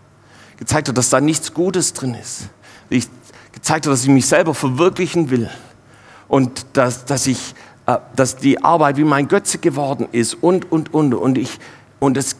Gezeigt 0.57 0.89
hat, 0.89 0.97
dass 0.97 1.09
da 1.09 1.21
nichts 1.21 1.53
Gutes 1.53 1.93
drin 1.93 2.15
ist. 2.15 2.49
Ich 2.89 3.07
gezeigt 3.53 3.85
hat, 3.85 3.93
dass 3.93 4.03
ich 4.03 4.09
mich 4.09 4.27
selber 4.27 4.53
verwirklichen 4.53 5.29
will 5.29 5.49
und 6.27 6.65
dass, 6.73 7.05
dass, 7.05 7.27
ich, 7.27 7.55
äh, 7.85 7.97
dass 8.15 8.37
die 8.37 8.63
Arbeit 8.63 8.97
wie 8.97 9.03
mein 9.03 9.27
Götze 9.27 9.57
geworden 9.57 10.07
ist 10.11 10.35
und, 10.35 10.71
und, 10.71 10.93
und. 10.93 11.13
Und, 11.13 11.37
ich, 11.37 11.59
und 11.99 12.15
das, 12.15 12.35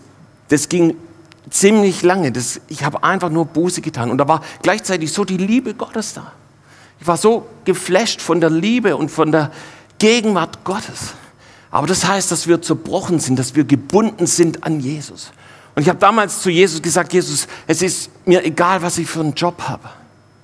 das 0.50 0.70
ging 0.70 0.96
ziemlich 1.50 2.02
lange. 2.04 2.32
Das, 2.32 2.62
ich 2.68 2.84
habe 2.84 3.04
einfach 3.04 3.30
nur 3.30 3.46
Buße 3.46 3.82
getan. 3.82 4.12
Und 4.12 4.18
da 4.18 4.28
war 4.28 4.44
gleichzeitig 4.62 5.12
so 5.12 5.26
die 5.26 5.38
Liebe 5.38 5.74
Gottes 5.74 6.14
da. 6.14 6.32
Ich 7.00 7.08
war 7.08 7.18
so 7.18 7.48
geflasht 7.66 8.22
von 8.22 8.42
der 8.42 8.50
Liebe 8.50 8.98
und 8.98 9.10
von 9.10 9.32
der 9.32 9.52
Gegenwart 10.00 10.64
Gottes. 10.64 11.14
Aber 11.72 11.88
das 11.88 12.08
heißt, 12.08 12.32
dass 12.32 12.48
wir 12.48 12.62
zerbrochen 12.62 13.20
sind, 13.20 13.38
dass 13.38 13.56
wir 13.56 13.64
gebunden 13.64 14.28
sind 14.28 14.64
an 14.64 14.80
Jesus. 14.80 15.32
Und 15.76 15.84
ich 15.84 15.90
habe 15.90 16.00
damals 16.00 16.42
zu 16.42 16.50
Jesus 16.50 16.82
gesagt, 16.82 17.14
Jesus, 17.14 17.48
es 17.68 17.82
ist 17.82 18.10
mir 18.26 18.44
egal, 18.44 18.82
was 18.82 18.98
ich 18.98 19.08
für 19.08 19.22
einen 19.22 19.34
Job 19.34 19.62
habe. 19.62 19.90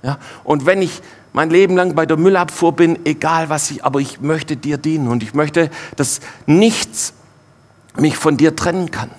Ja? 0.02 0.18
Und 0.44 0.66
wenn 0.66 0.80
ich 0.80 1.02
mein 1.32 1.50
Leben 1.50 1.76
lang 1.76 1.94
bei 1.94 2.06
der 2.06 2.16
Müllabfuhr 2.16 2.72
bin, 2.72 3.04
egal 3.04 3.50
was 3.50 3.70
ich, 3.70 3.84
aber 3.84 4.00
ich 4.00 4.20
möchte 4.20 4.56
dir 4.56 4.78
dienen 4.78 5.08
und 5.08 5.22
ich 5.22 5.34
möchte, 5.34 5.70
dass 5.96 6.20
nichts 6.46 7.12
mich 7.98 8.16
von 8.16 8.36
dir 8.36 8.56
trennen 8.56 8.90
kann. 8.90 9.10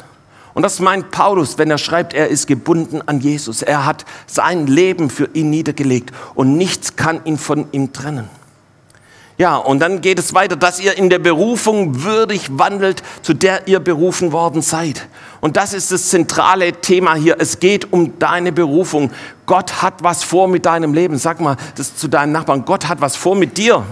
Und 0.57 0.63
das 0.63 0.79
meint 0.79 1.11
Paulus, 1.11 1.59
wenn 1.59 1.69
er 1.69 1.77
schreibt, 1.77 2.15
er 2.15 2.29
ist 2.29 2.47
gebunden 2.47 3.03
an 3.05 3.19
Jesus. 3.19 3.61
Er 3.61 3.85
hat 3.85 4.05
sein 4.25 4.65
Leben 4.65 5.11
für 5.11 5.29
ihn 5.33 5.51
niedergelegt 5.51 6.11
und 6.33 6.57
nichts 6.57 6.95
kann 6.95 7.23
ihn 7.25 7.37
von 7.37 7.67
ihm 7.73 7.93
trennen. 7.93 8.27
Ja, 9.37 9.57
und 9.57 9.81
dann 9.81 10.01
geht 10.01 10.17
es 10.17 10.33
weiter, 10.33 10.55
dass 10.55 10.79
ihr 10.79 10.97
in 10.97 11.11
der 11.11 11.19
Berufung 11.19 12.01
würdig 12.03 12.57
wandelt, 12.57 13.03
zu 13.21 13.35
der 13.35 13.67
ihr 13.67 13.79
berufen 13.79 14.31
worden 14.31 14.63
seid. 14.63 15.07
Und 15.41 15.57
das 15.57 15.73
ist 15.73 15.91
das 15.91 16.09
zentrale 16.09 16.71
Thema 16.71 17.13
hier. 17.13 17.35
Es 17.37 17.59
geht 17.59 17.93
um 17.93 18.17
deine 18.17 18.51
Berufung. 18.51 19.11
Gott 19.45 19.83
hat 19.83 20.01
was 20.01 20.23
vor 20.23 20.47
mit 20.47 20.65
deinem 20.65 20.95
Leben. 20.95 21.19
Sag 21.19 21.39
mal 21.39 21.55
das 21.75 21.95
zu 21.95 22.07
deinem 22.07 22.31
Nachbarn. 22.31 22.65
Gott 22.65 22.87
hat 22.87 22.99
was 22.99 23.15
vor 23.15 23.35
mit 23.35 23.59
dir. 23.59 23.85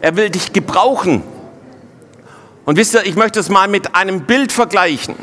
Er 0.00 0.14
will 0.14 0.30
dich 0.30 0.52
gebrauchen. 0.52 1.24
Und 2.64 2.76
wisst 2.76 2.94
ihr, 2.94 3.04
ich 3.04 3.16
möchte 3.16 3.40
es 3.40 3.48
mal 3.48 3.68
mit 3.68 3.94
einem 3.94 4.22
Bild 4.22 4.52
vergleichen. 4.52 5.16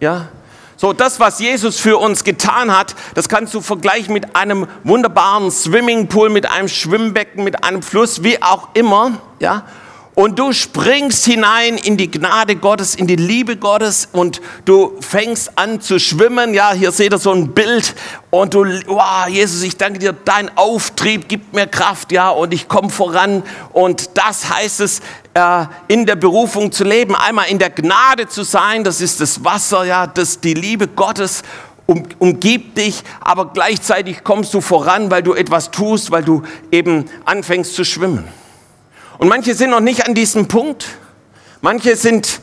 Ja? 0.00 0.28
So, 0.76 0.94
das, 0.94 1.20
was 1.20 1.40
Jesus 1.40 1.78
für 1.78 1.98
uns 1.98 2.24
getan 2.24 2.74
hat, 2.74 2.94
das 3.14 3.28
kannst 3.28 3.52
du 3.52 3.60
vergleichen 3.60 4.14
mit 4.14 4.34
einem 4.34 4.66
wunderbaren 4.82 5.50
Swimmingpool, 5.50 6.30
mit 6.30 6.50
einem 6.50 6.68
Schwimmbecken, 6.68 7.44
mit 7.44 7.64
einem 7.64 7.82
Fluss, 7.82 8.22
wie 8.22 8.42
auch 8.42 8.68
immer. 8.72 9.18
Ja? 9.40 9.64
Und 10.20 10.38
du 10.38 10.52
springst 10.52 11.24
hinein 11.24 11.78
in 11.78 11.96
die 11.96 12.10
Gnade 12.10 12.54
Gottes, 12.54 12.94
in 12.94 13.06
die 13.06 13.16
Liebe 13.16 13.56
Gottes 13.56 14.06
und 14.12 14.42
du 14.66 14.92
fängst 15.00 15.56
an 15.56 15.80
zu 15.80 15.98
schwimmen. 15.98 16.52
Ja, 16.52 16.74
hier 16.74 16.92
seht 16.92 17.14
ihr 17.14 17.18
so 17.18 17.32
ein 17.32 17.52
Bild 17.54 17.94
und 18.28 18.52
du, 18.52 18.66
wow, 18.86 19.26
Jesus, 19.28 19.62
ich 19.62 19.78
danke 19.78 19.98
dir, 19.98 20.12
dein 20.12 20.54
Auftrieb 20.58 21.26
gibt 21.26 21.54
mir 21.54 21.66
Kraft, 21.66 22.12
ja, 22.12 22.28
und 22.28 22.52
ich 22.52 22.68
komme 22.68 22.90
voran. 22.90 23.42
Und 23.72 24.10
das 24.18 24.50
heißt 24.50 24.80
es, 24.80 25.00
äh, 25.32 25.64
in 25.88 26.04
der 26.04 26.16
Berufung 26.16 26.70
zu 26.70 26.84
leben, 26.84 27.16
einmal 27.16 27.48
in 27.48 27.58
der 27.58 27.70
Gnade 27.70 28.28
zu 28.28 28.42
sein, 28.42 28.84
das 28.84 29.00
ist 29.00 29.22
das 29.22 29.42
Wasser, 29.42 29.84
ja, 29.84 30.06
das 30.06 30.38
die 30.38 30.52
Liebe 30.52 30.86
Gottes 30.86 31.42
um, 31.86 32.02
umgibt 32.18 32.76
dich, 32.76 33.04
aber 33.22 33.54
gleichzeitig 33.54 34.22
kommst 34.22 34.52
du 34.52 34.60
voran, 34.60 35.10
weil 35.10 35.22
du 35.22 35.32
etwas 35.32 35.70
tust, 35.70 36.10
weil 36.10 36.24
du 36.24 36.42
eben 36.70 37.06
anfängst 37.24 37.74
zu 37.74 37.86
schwimmen. 37.86 38.28
Und 39.20 39.28
manche 39.28 39.54
sind 39.54 39.68
noch 39.68 39.80
nicht 39.80 40.08
an 40.08 40.14
diesem 40.14 40.48
Punkt. 40.48 40.86
Manche 41.60 41.94
sind, 41.94 42.40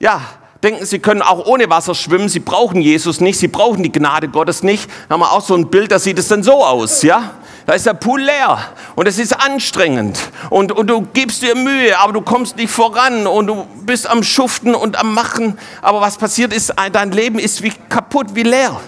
ja, 0.00 0.22
denken, 0.62 0.86
sie 0.86 1.00
können 1.00 1.20
auch 1.20 1.44
ohne 1.44 1.68
Wasser 1.68 1.94
schwimmen. 1.94 2.30
Sie 2.30 2.40
brauchen 2.40 2.80
Jesus 2.80 3.20
nicht. 3.20 3.38
Sie 3.38 3.48
brauchen 3.48 3.82
die 3.82 3.92
Gnade 3.92 4.28
Gottes 4.28 4.62
nicht. 4.62 4.88
Da 5.08 5.12
haben 5.12 5.20
wir 5.20 5.30
auch 5.30 5.42
so 5.42 5.54
ein 5.54 5.68
Bild, 5.68 5.92
da 5.92 5.98
sieht 5.98 6.18
es 6.18 6.28
dann 6.28 6.42
so 6.42 6.64
aus, 6.64 7.02
ja. 7.02 7.32
Da 7.66 7.74
ist 7.74 7.84
der 7.84 7.92
Pool 7.92 8.22
leer 8.22 8.58
und 8.96 9.06
es 9.06 9.18
ist 9.18 9.38
anstrengend 9.38 10.18
und, 10.50 10.72
und 10.72 10.88
du 10.88 11.02
gibst 11.02 11.42
dir 11.42 11.54
Mühe, 11.54 11.96
aber 11.96 12.12
du 12.12 12.20
kommst 12.20 12.56
nicht 12.56 12.72
voran 12.72 13.28
und 13.28 13.46
du 13.46 13.66
bist 13.84 14.08
am 14.10 14.24
Schuften 14.24 14.74
und 14.74 14.96
am 14.98 15.14
Machen. 15.14 15.58
Aber 15.80 16.00
was 16.00 16.16
passiert 16.16 16.52
ist, 16.52 16.72
dein 16.92 17.12
Leben 17.12 17.38
ist 17.38 17.62
wie 17.62 17.72
kaputt, 17.88 18.34
wie 18.34 18.42
leer, 18.42 18.80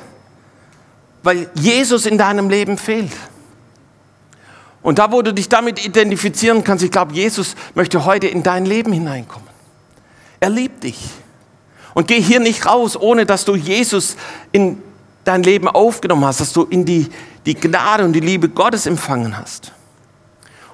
weil 1.22 1.48
Jesus 1.54 2.04
in 2.06 2.18
deinem 2.18 2.48
Leben 2.48 2.76
fehlt. 2.76 3.12
Und 4.84 4.98
da, 4.98 5.10
wo 5.10 5.22
du 5.22 5.32
dich 5.32 5.48
damit 5.48 5.82
identifizieren 5.82 6.62
kannst, 6.62 6.84
ich 6.84 6.90
glaube, 6.90 7.14
Jesus 7.14 7.56
möchte 7.74 8.04
heute 8.04 8.26
in 8.26 8.42
dein 8.42 8.66
Leben 8.66 8.92
hineinkommen. 8.92 9.48
Er 10.40 10.50
liebt 10.50 10.84
dich. 10.84 10.98
Und 11.94 12.06
geh 12.06 12.20
hier 12.20 12.38
nicht 12.38 12.66
raus, 12.66 12.94
ohne 12.94 13.24
dass 13.24 13.46
du 13.46 13.56
Jesus 13.56 14.14
in 14.52 14.82
dein 15.24 15.42
Leben 15.42 15.68
aufgenommen 15.68 16.26
hast, 16.26 16.40
dass 16.40 16.52
du 16.52 16.64
in 16.64 16.84
die, 16.84 17.08
die 17.46 17.54
Gnade 17.54 18.04
und 18.04 18.12
die 18.12 18.20
Liebe 18.20 18.50
Gottes 18.50 18.84
empfangen 18.84 19.38
hast. 19.38 19.72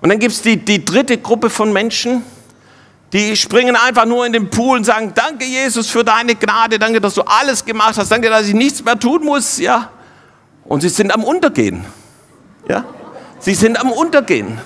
Und 0.01 0.09
dann 0.09 0.19
gibt 0.19 0.33
es 0.33 0.43
die, 0.43 0.57
die 0.57 0.85
dritte 0.85 1.17
Gruppe 1.19 1.49
von 1.49 1.73
Menschen, 1.73 2.25
die 3.13 3.37
springen 3.37 3.77
einfach 3.77 4.07
nur 4.07 4.27
in 4.27 4.33
den 4.33 4.51
Pool 4.51 4.79
und 4.79 4.85
sagen, 4.85 5.13
danke 5.15 5.45
Jesus 5.45 5.89
für 5.89 6.03
deine 6.03 6.35
Gnade, 6.35 6.81
danke, 6.81 7.01
dass 7.01 7.15
du 7.15 7.23
alles 7.23 7.65
gemacht 7.65 7.97
hast, 7.97 8.11
danke, 8.11 8.29
dass 8.29 8.49
ich 8.49 8.55
nichts 8.55 8.83
mehr 8.83 8.99
tun 8.99 9.25
muss, 9.25 9.59
ja. 9.59 9.89
Und 10.65 10.81
sie 10.81 10.89
sind 10.89 11.15
am 11.15 11.23
Untergehen, 11.23 11.85
ja. 12.69 12.85
Sie 13.41 13.55
sind 13.55 13.81
am 13.81 13.91
Untergehen. 13.91 14.59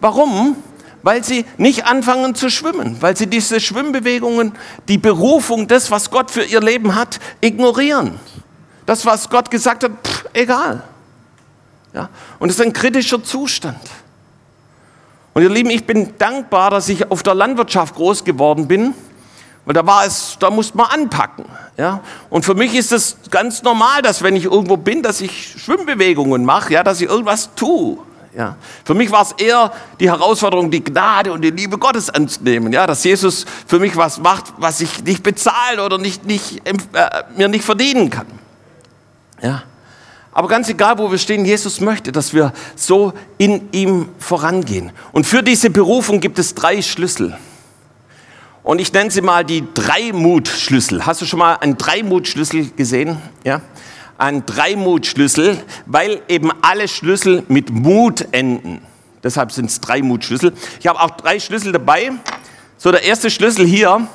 Warum? 0.00 0.56
Weil 1.02 1.22
sie 1.22 1.44
nicht 1.58 1.86
anfangen 1.86 2.34
zu 2.34 2.50
schwimmen, 2.50 2.96
weil 3.00 3.16
sie 3.16 3.26
diese 3.26 3.60
Schwimmbewegungen, 3.60 4.54
die 4.88 4.98
Berufung, 4.98 5.68
das, 5.68 5.90
was 5.90 6.10
Gott 6.10 6.30
für 6.30 6.42
ihr 6.42 6.60
Leben 6.60 6.94
hat, 6.94 7.20
ignorieren. 7.40 8.18
Das, 8.86 9.04
was 9.04 9.28
Gott 9.28 9.50
gesagt 9.50 9.84
hat, 9.84 9.92
pff, 10.02 10.24
egal. 10.32 10.82
Ja? 11.92 12.08
Und 12.38 12.48
es 12.48 12.56
ist 12.56 12.64
ein 12.64 12.72
kritischer 12.72 13.22
Zustand. 13.22 13.80
Und 15.34 15.42
ihr 15.42 15.50
Lieben, 15.50 15.70
ich 15.70 15.84
bin 15.84 16.14
dankbar, 16.18 16.70
dass 16.70 16.88
ich 16.88 17.10
auf 17.10 17.22
der 17.22 17.34
Landwirtschaft 17.34 17.94
groß 17.94 18.24
geworden 18.24 18.66
bin 18.66 18.94
weil 19.64 19.74
da 19.74 19.86
war 19.86 20.04
es, 20.04 20.36
da 20.38 20.50
musste 20.50 20.76
man 20.76 20.86
anpacken. 20.86 21.46
Ja? 21.76 22.00
Und 22.30 22.44
für 22.44 22.54
mich 22.54 22.74
ist 22.74 22.92
es 22.92 23.16
ganz 23.30 23.62
normal, 23.62 24.02
dass 24.02 24.22
wenn 24.22 24.36
ich 24.36 24.44
irgendwo 24.44 24.76
bin, 24.76 25.02
dass 25.02 25.20
ich 25.20 25.56
Schwimmbewegungen 25.58 26.44
mache, 26.44 26.72
ja, 26.72 26.82
dass 26.82 27.00
ich 27.00 27.08
irgendwas 27.08 27.50
tue. 27.54 27.98
Ja. 28.36 28.56
Für 28.84 28.94
mich 28.94 29.10
war 29.12 29.22
es 29.22 29.32
eher 29.32 29.72
die 30.00 30.10
Herausforderung, 30.10 30.70
die 30.70 30.82
Gnade 30.82 31.32
und 31.32 31.42
die 31.42 31.50
Liebe 31.50 31.78
Gottes 31.78 32.10
anzunehmen. 32.10 32.72
Ja, 32.72 32.86
dass 32.86 33.04
Jesus 33.04 33.46
für 33.66 33.78
mich 33.78 33.96
was 33.96 34.18
macht, 34.18 34.52
was 34.56 34.80
ich 34.80 35.04
nicht 35.04 35.22
bezahlen 35.22 35.78
oder 35.78 35.98
nicht, 35.98 36.26
nicht, 36.26 36.60
äh, 36.66 36.74
mir 37.36 37.48
nicht 37.48 37.64
verdienen 37.64 38.10
kann. 38.10 38.26
Ja. 39.40 39.62
Aber 40.32 40.48
ganz 40.48 40.68
egal, 40.68 40.98
wo 40.98 41.12
wir 41.12 41.18
stehen, 41.18 41.44
Jesus 41.44 41.80
möchte, 41.80 42.10
dass 42.10 42.34
wir 42.34 42.52
so 42.74 43.12
in 43.38 43.68
ihm 43.70 44.08
vorangehen. 44.18 44.90
Und 45.12 45.26
für 45.26 45.44
diese 45.44 45.70
Berufung 45.70 46.20
gibt 46.20 46.40
es 46.40 46.54
drei 46.54 46.82
Schlüssel. 46.82 47.38
Und 48.64 48.80
ich 48.80 48.90
nenne 48.94 49.10
sie 49.10 49.20
mal 49.20 49.44
die 49.44 49.62
Dreimut-Schlüssel. 49.74 51.04
Hast 51.04 51.20
du 51.20 51.26
schon 51.26 51.38
mal 51.38 51.56
einen 51.56 51.76
Dreimut-Schlüssel 51.76 52.70
gesehen? 52.70 53.18
Ja? 53.44 53.60
Ein 54.16 54.46
Dreimut-Schlüssel, 54.46 55.62
weil 55.84 56.22
eben 56.28 56.50
alle 56.62 56.88
Schlüssel 56.88 57.44
mit 57.48 57.68
Mut 57.68 58.26
enden. 58.32 58.80
Deshalb 59.22 59.52
sind 59.52 59.66
es 59.66 59.82
Dreimut-Schlüssel. 59.82 60.54
Ich 60.80 60.86
habe 60.86 60.98
auch 60.98 61.10
drei 61.10 61.38
Schlüssel 61.40 61.72
dabei. 61.72 62.12
So, 62.78 62.90
der 62.90 63.02
erste 63.02 63.30
Schlüssel 63.30 63.66
hier, 63.66 64.08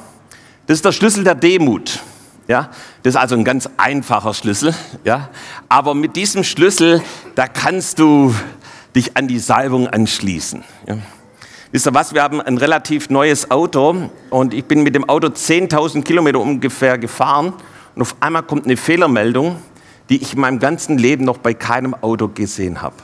das 0.66 0.80
ist 0.80 0.86
der 0.86 0.94
Schlüssel 0.94 1.24
der 1.24 1.36
Demut. 1.36 2.00
Ja, 2.48 2.72
das 3.04 3.14
ist 3.14 3.20
also 3.20 3.36
ein 3.36 3.44
ganz 3.44 3.70
einfacher 3.78 4.34
Schlüssel. 4.34 4.74
Ja, 5.04 5.30
aber 5.70 5.94
mit 5.94 6.16
diesem 6.16 6.44
Schlüssel, 6.44 7.04
da 7.36 7.48
kannst 7.48 8.00
du 8.00 8.34
dich 8.96 9.16
an 9.16 9.28
die 9.28 9.38
Salbung 9.38 9.88
anschließen. 9.88 10.64
Ja. 10.88 10.98
Wisst 11.72 11.86
ihr 11.86 11.94
was, 11.94 12.16
wir 12.16 12.24
haben 12.24 12.42
ein 12.42 12.58
relativ 12.58 13.12
neues 13.12 13.52
Auto 13.52 14.10
und 14.32 14.56
ich 14.56 14.66
bin 14.66 14.82
mit 14.82 14.96
dem 14.96 15.08
Auto 15.08 15.28
10.000 15.28 16.02
Kilometer 16.02 16.40
ungefähr 16.40 16.98
gefahren 16.98 17.54
und 17.94 18.02
auf 18.02 18.16
einmal 18.22 18.42
kommt 18.42 18.66
eine 18.66 18.76
Fehlermeldung, 18.76 19.58
die 20.10 20.20
ich 20.20 20.34
in 20.34 20.40
meinem 20.40 20.58
ganzen 20.58 20.98
Leben 20.98 21.26
noch 21.26 21.38
bei 21.38 21.54
keinem 21.54 21.94
Auto 21.94 22.28
gesehen 22.28 22.82
habe. 22.82 22.96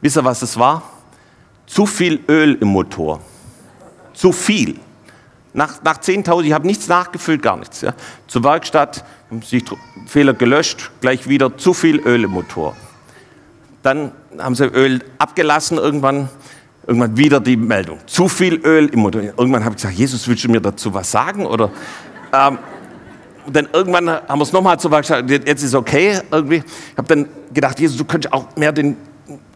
Wisst 0.00 0.16
ihr, 0.16 0.24
was 0.24 0.42
es 0.42 0.56
war? 0.56 0.84
Zu 1.66 1.86
viel 1.86 2.20
Öl 2.28 2.56
im 2.60 2.68
Motor. 2.68 3.20
Zu 4.14 4.30
viel. 4.30 4.78
Nach, 5.52 5.82
nach 5.82 5.98
10.000, 5.98 6.44
ich 6.44 6.52
habe 6.52 6.68
nichts 6.68 6.86
nachgefüllt, 6.86 7.42
gar 7.42 7.56
nichts. 7.56 7.80
Ja. 7.80 7.94
Zur 8.28 8.44
Werkstatt, 8.44 9.04
haben 9.28 9.42
sich 9.42 9.64
Fehler 10.06 10.34
gelöscht, 10.34 10.92
gleich 11.00 11.28
wieder 11.28 11.58
zu 11.58 11.74
viel 11.74 11.98
Öl 11.98 12.22
im 12.22 12.30
Motor. 12.30 12.76
Dann 13.82 14.12
haben 14.38 14.54
sie 14.54 14.66
Öl 14.66 15.02
abgelassen 15.18 15.78
irgendwann 15.78 16.28
Irgendwann 16.86 17.16
wieder 17.16 17.40
die 17.40 17.56
Meldung. 17.56 17.98
Zu 18.06 18.28
viel 18.28 18.60
Öl 18.64 18.88
im 18.88 19.00
Motor. 19.00 19.22
Irgendwann 19.22 19.64
habe 19.64 19.74
ich 19.74 19.82
gesagt, 19.82 19.98
Jesus, 19.98 20.28
willst 20.28 20.44
du 20.44 20.48
mir 20.48 20.60
dazu 20.60 20.94
was 20.94 21.10
sagen? 21.10 21.44
Oder, 21.44 21.70
ähm, 22.32 22.58
dann 23.52 23.68
irgendwann 23.72 24.08
haben 24.08 24.38
wir 24.38 24.42
es 24.42 24.52
nochmal 24.52 24.78
zu 24.78 24.88
gesagt, 24.88 25.30
jetzt 25.30 25.62
ist 25.62 25.74
okay 25.74 26.20
irgendwie. 26.30 26.62
Ich 26.92 26.98
habe 26.98 27.08
dann 27.08 27.28
gedacht, 27.52 27.78
Jesus, 27.80 27.96
du 27.96 28.04
könntest 28.04 28.32
auch 28.32 28.56
mehr 28.56 28.72
den, 28.72 28.96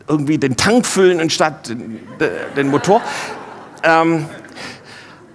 irgendwie 0.08 0.38
den 0.38 0.56
Tank 0.56 0.87
füllen 0.87 1.20
anstatt 1.20 1.68
den, 1.68 2.00
den 2.56 2.68
Motor. 2.68 3.00
Ähm, 3.82 4.26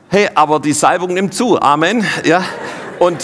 hey, 0.09 0.29
aber 0.35 0.59
die 0.59 0.73
Salbung 0.73 1.13
nimmt 1.13 1.33
zu. 1.33 1.61
Amen. 1.61 2.05
Ja. 2.25 2.43
Und, 2.99 3.23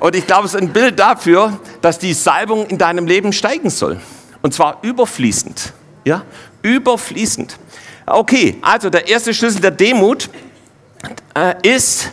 und 0.00 0.16
ich 0.16 0.26
glaube, 0.26 0.46
es 0.46 0.54
ist 0.54 0.60
ein 0.60 0.72
Bild 0.72 0.98
dafür, 0.98 1.58
dass 1.80 1.98
die 1.98 2.12
Salbung 2.12 2.66
in 2.66 2.78
deinem 2.78 3.06
Leben 3.06 3.32
steigen 3.32 3.70
soll. 3.70 4.00
Und 4.42 4.54
zwar 4.54 4.78
überfließend. 4.82 5.72
Ja, 6.04 6.22
überfließend. 6.62 7.58
Okay, 8.06 8.56
also 8.62 8.88
der 8.88 9.08
erste 9.08 9.34
Schlüssel 9.34 9.60
der 9.60 9.72
Demut 9.72 10.30
äh, 11.34 11.54
ist 11.68 12.12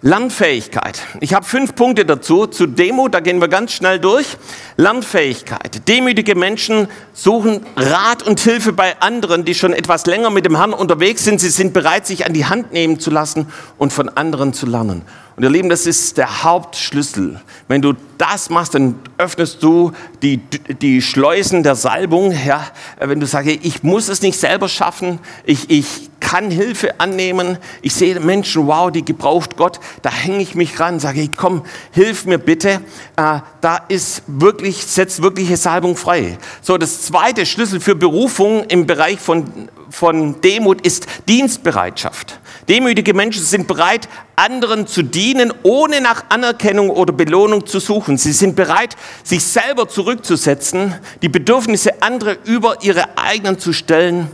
Lernfähigkeit. 0.00 1.00
Ich 1.20 1.34
habe 1.34 1.44
fünf 1.44 1.74
Punkte 1.74 2.04
dazu. 2.04 2.46
Zu 2.46 2.66
Demut, 2.66 3.14
da 3.14 3.20
gehen 3.20 3.40
wir 3.40 3.48
ganz 3.48 3.72
schnell 3.72 3.98
durch. 3.98 4.36
Lernfähigkeit. 4.76 5.88
Demütige 5.88 6.36
Menschen 6.36 6.86
suchen 7.12 7.66
Rat 7.76 8.22
und 8.22 8.38
Hilfe 8.38 8.72
bei 8.72 9.00
anderen, 9.00 9.44
die 9.44 9.54
schon 9.54 9.72
etwas 9.72 10.06
länger 10.06 10.30
mit 10.30 10.44
dem 10.44 10.56
Herrn 10.56 10.72
unterwegs 10.72 11.24
sind. 11.24 11.40
Sie 11.40 11.50
sind 11.50 11.72
bereit, 11.72 12.06
sich 12.06 12.24
an 12.24 12.32
die 12.32 12.46
Hand 12.46 12.72
nehmen 12.72 13.00
zu 13.00 13.10
lassen 13.10 13.46
und 13.78 13.92
von 13.92 14.08
anderen 14.08 14.52
zu 14.52 14.66
lernen. 14.66 15.02
Und 15.36 15.42
ihr 15.44 15.50
Lieben, 15.50 15.68
das 15.68 15.86
ist 15.86 16.18
der 16.18 16.42
Hauptschlüssel. 16.42 17.40
Wenn 17.66 17.80
du 17.80 17.94
das 18.18 18.50
machst, 18.50 18.74
dann 18.74 18.96
öffnest 19.16 19.62
du 19.62 19.92
die, 20.20 20.38
die 20.80 21.00
Schleusen 21.00 21.62
der 21.62 21.74
Salbung. 21.74 22.32
Ja, 22.46 22.66
wenn 22.98 23.18
du 23.18 23.26
sagst, 23.26 23.50
ich 23.50 23.82
muss 23.82 24.08
es 24.08 24.20
nicht 24.20 24.38
selber 24.38 24.68
schaffen, 24.68 25.18
ich, 25.44 25.70
ich 25.70 26.10
kann 26.20 26.50
Hilfe 26.50 27.00
annehmen. 27.00 27.58
Ich 27.82 27.94
sehe 27.94 28.18
Menschen, 28.20 28.66
wow, 28.66 28.90
die 28.90 29.04
gebraucht 29.04 29.56
Gott. 29.56 29.80
Da 30.02 30.10
hänge 30.10 30.40
ich 30.40 30.54
mich 30.54 30.78
ran, 30.78 31.00
sage 31.00 31.20
ich, 31.20 31.34
komm, 31.34 31.62
hilf 31.90 32.26
mir 32.26 32.38
bitte. 32.38 32.80
Äh, 33.16 33.40
da 33.60 33.76
ist 33.88 34.22
wirklich, 34.26 34.84
setzt 34.84 35.22
wirkliche 35.22 35.56
Salbung 35.56 35.96
frei. 35.96 36.38
So, 36.60 36.78
das 36.78 37.02
zweite 37.02 37.44
Schlüssel 37.44 37.80
für 37.80 37.94
Berufung 37.94 38.64
im 38.64 38.86
Bereich 38.86 39.18
von, 39.18 39.68
von 39.90 40.40
Demut 40.42 40.80
ist 40.86 41.06
Dienstbereitschaft. 41.28 42.38
Demütige 42.68 43.12
Menschen 43.12 43.42
sind 43.42 43.66
bereit, 43.66 44.08
anderen 44.36 44.86
zu 44.86 45.02
dienen, 45.02 45.52
ohne 45.64 46.00
nach 46.00 46.24
Anerkennung 46.28 46.90
oder 46.90 47.12
Belohnung 47.12 47.66
zu 47.66 47.80
suchen. 47.80 48.18
Sie 48.18 48.32
sind 48.32 48.54
bereit, 48.54 48.96
sich 49.24 49.44
selber 49.44 49.88
zurückzusetzen, 49.88 50.94
die 51.22 51.28
Bedürfnisse 51.28 52.02
anderer 52.02 52.36
über 52.44 52.82
ihre 52.82 53.18
eigenen 53.18 53.58
zu 53.58 53.72
stellen 53.72 54.28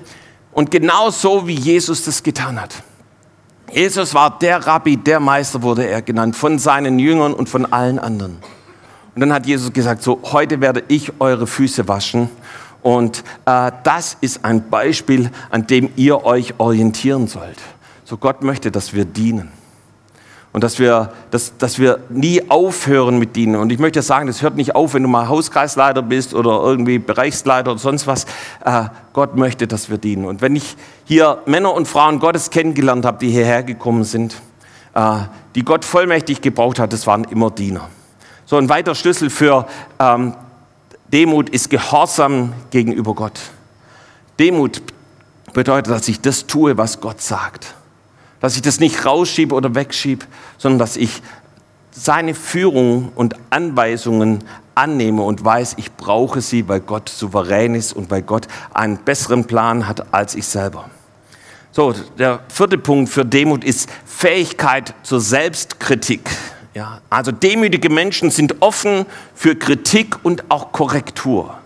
und 0.52 0.70
genau 0.70 1.10
so, 1.10 1.46
wie 1.46 1.54
Jesus 1.54 2.04
das 2.04 2.22
getan 2.22 2.60
hat. 2.60 2.74
Jesus 3.72 4.14
war 4.14 4.38
der 4.38 4.66
Rabbi, 4.66 4.96
der 4.96 5.20
Meister 5.20 5.62
wurde 5.62 5.86
er 5.86 6.02
genannt, 6.02 6.36
von 6.36 6.58
seinen 6.58 6.98
Jüngern 6.98 7.34
und 7.34 7.48
von 7.48 7.70
allen 7.72 7.98
anderen. 7.98 8.38
Und 9.14 9.20
dann 9.20 9.32
hat 9.32 9.46
Jesus 9.46 9.72
gesagt, 9.72 10.02
so, 10.02 10.20
heute 10.22 10.60
werde 10.60 10.84
ich 10.88 11.12
eure 11.18 11.46
Füße 11.46 11.88
waschen. 11.88 12.30
Und 12.82 13.24
äh, 13.44 13.72
das 13.82 14.16
ist 14.20 14.44
ein 14.44 14.70
Beispiel, 14.70 15.30
an 15.50 15.66
dem 15.66 15.90
ihr 15.96 16.24
euch 16.24 16.54
orientieren 16.58 17.26
sollt. 17.26 17.58
So 18.08 18.16
Gott 18.16 18.42
möchte, 18.42 18.70
dass 18.70 18.94
wir 18.94 19.04
dienen. 19.04 19.52
Und 20.54 20.64
dass 20.64 20.78
wir, 20.78 21.12
dass, 21.30 21.58
dass 21.58 21.78
wir 21.78 22.00
nie 22.08 22.40
aufhören 22.48 23.18
mit 23.18 23.36
Dienen. 23.36 23.56
Und 23.56 23.70
ich 23.70 23.78
möchte 23.78 24.00
sagen, 24.00 24.28
das 24.28 24.40
hört 24.40 24.56
nicht 24.56 24.74
auf, 24.74 24.94
wenn 24.94 25.02
du 25.02 25.10
mal 25.10 25.28
Hauskreisleiter 25.28 26.00
bist 26.00 26.32
oder 26.32 26.62
irgendwie 26.62 26.98
Bereichsleiter 26.98 27.72
oder 27.72 27.78
sonst 27.78 28.06
was. 28.06 28.24
Äh, 28.64 28.84
Gott 29.12 29.36
möchte, 29.36 29.66
dass 29.66 29.90
wir 29.90 29.98
dienen. 29.98 30.24
Und 30.24 30.40
wenn 30.40 30.56
ich 30.56 30.74
hier 31.04 31.42
Männer 31.44 31.74
und 31.74 31.86
Frauen 31.86 32.18
Gottes 32.18 32.48
kennengelernt 32.48 33.04
habe, 33.04 33.18
die 33.18 33.28
hierher 33.28 33.62
gekommen 33.62 34.04
sind, 34.04 34.40
äh, 34.94 35.18
die 35.54 35.62
Gott 35.62 35.84
vollmächtig 35.84 36.40
gebraucht 36.40 36.78
hat, 36.78 36.94
das 36.94 37.06
waren 37.06 37.24
immer 37.24 37.50
Diener. 37.50 37.90
So 38.46 38.56
ein 38.56 38.70
weiterer 38.70 38.94
Schlüssel 38.94 39.28
für 39.28 39.66
ähm, 39.98 40.32
Demut 41.12 41.50
ist 41.50 41.68
Gehorsam 41.68 42.54
gegenüber 42.70 43.14
Gott. 43.14 43.38
Demut 44.38 44.80
bedeutet, 45.52 45.92
dass 45.92 46.08
ich 46.08 46.22
das 46.22 46.46
tue, 46.46 46.78
was 46.78 47.02
Gott 47.02 47.20
sagt. 47.20 47.74
Dass 48.40 48.56
ich 48.56 48.62
das 48.62 48.80
nicht 48.80 49.04
rausschiebe 49.04 49.54
oder 49.54 49.74
wegschiebe, 49.74 50.26
sondern 50.58 50.78
dass 50.78 50.96
ich 50.96 51.22
seine 51.90 52.34
Führung 52.34 53.10
und 53.14 53.34
Anweisungen 53.50 54.44
annehme 54.74 55.22
und 55.22 55.44
weiß, 55.44 55.74
ich 55.76 55.92
brauche 55.92 56.40
sie, 56.40 56.68
weil 56.68 56.80
Gott 56.80 57.08
souverän 57.08 57.74
ist 57.74 57.92
und 57.92 58.10
weil 58.10 58.22
Gott 58.22 58.46
einen 58.72 58.98
besseren 58.98 59.44
Plan 59.44 59.88
hat 59.88 60.14
als 60.14 60.34
ich 60.36 60.46
selber. 60.46 60.88
So, 61.72 61.94
der 62.18 62.40
vierte 62.48 62.78
Punkt 62.78 63.10
für 63.10 63.24
Demut 63.24 63.64
ist 63.64 63.90
Fähigkeit 64.06 64.94
zur 65.02 65.20
Selbstkritik. 65.20 66.30
Ja, 66.74 67.00
also 67.10 67.32
demütige 67.32 67.90
Menschen 67.90 68.30
sind 68.30 68.62
offen 68.62 69.04
für 69.34 69.56
Kritik 69.56 70.16
und 70.22 70.50
auch 70.50 70.72
Korrektur. 70.72 71.57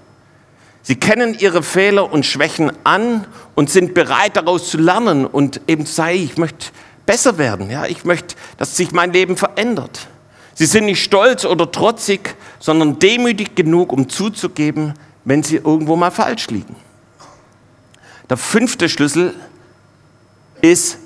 Sie 0.82 0.96
kennen 0.96 1.38
ihre 1.38 1.62
Fehler 1.62 2.12
und 2.12 2.26
Schwächen 2.26 2.72
an 2.84 3.26
und 3.54 3.70
sind 3.70 3.94
bereit 3.94 4.36
daraus 4.36 4.68
zu 4.68 4.78
lernen 4.78 5.26
und 5.26 5.60
eben 5.68 5.86
zu 5.86 5.94
sagen, 5.94 6.16
ich 6.16 6.36
möchte 6.36 6.66
besser 7.06 7.38
werden, 7.38 7.70
ja, 7.70 7.86
ich 7.86 8.04
möchte, 8.04 8.34
dass 8.58 8.76
sich 8.76 8.90
mein 8.92 9.12
Leben 9.12 9.36
verändert. 9.36 10.08
Sie 10.54 10.66
sind 10.66 10.86
nicht 10.86 11.02
stolz 11.02 11.44
oder 11.44 11.70
trotzig, 11.70 12.34
sondern 12.58 12.98
demütig 12.98 13.54
genug, 13.54 13.92
um 13.92 14.08
zuzugeben, 14.08 14.94
wenn 15.24 15.42
sie 15.42 15.56
irgendwo 15.56 15.94
mal 15.96 16.10
falsch 16.10 16.48
liegen. 16.48 16.76
Der 18.28 18.36
fünfte 18.36 18.88
Schlüssel 18.88 19.34
ist 20.60 20.98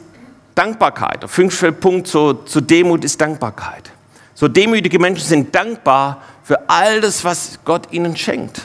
Dankbarkeit. 0.55 1.23
Der 1.23 1.29
fünfte 1.29 1.71
Punkt 1.71 2.09
zur, 2.09 2.47
zur 2.47 2.63
Demut 2.63 3.05
ist 3.05 3.21
Dankbarkeit. 3.21 3.91
So 4.35 4.49
demütige 4.49 4.99
Menschen 4.99 5.27
sind 5.27 5.55
dankbar 5.55 6.23
für 6.45 6.69
all 6.69 7.01
das, 7.01 7.25
was 7.25 7.59
Gott 7.65 7.93
ihnen 7.93 8.17
schenkt 8.17 8.63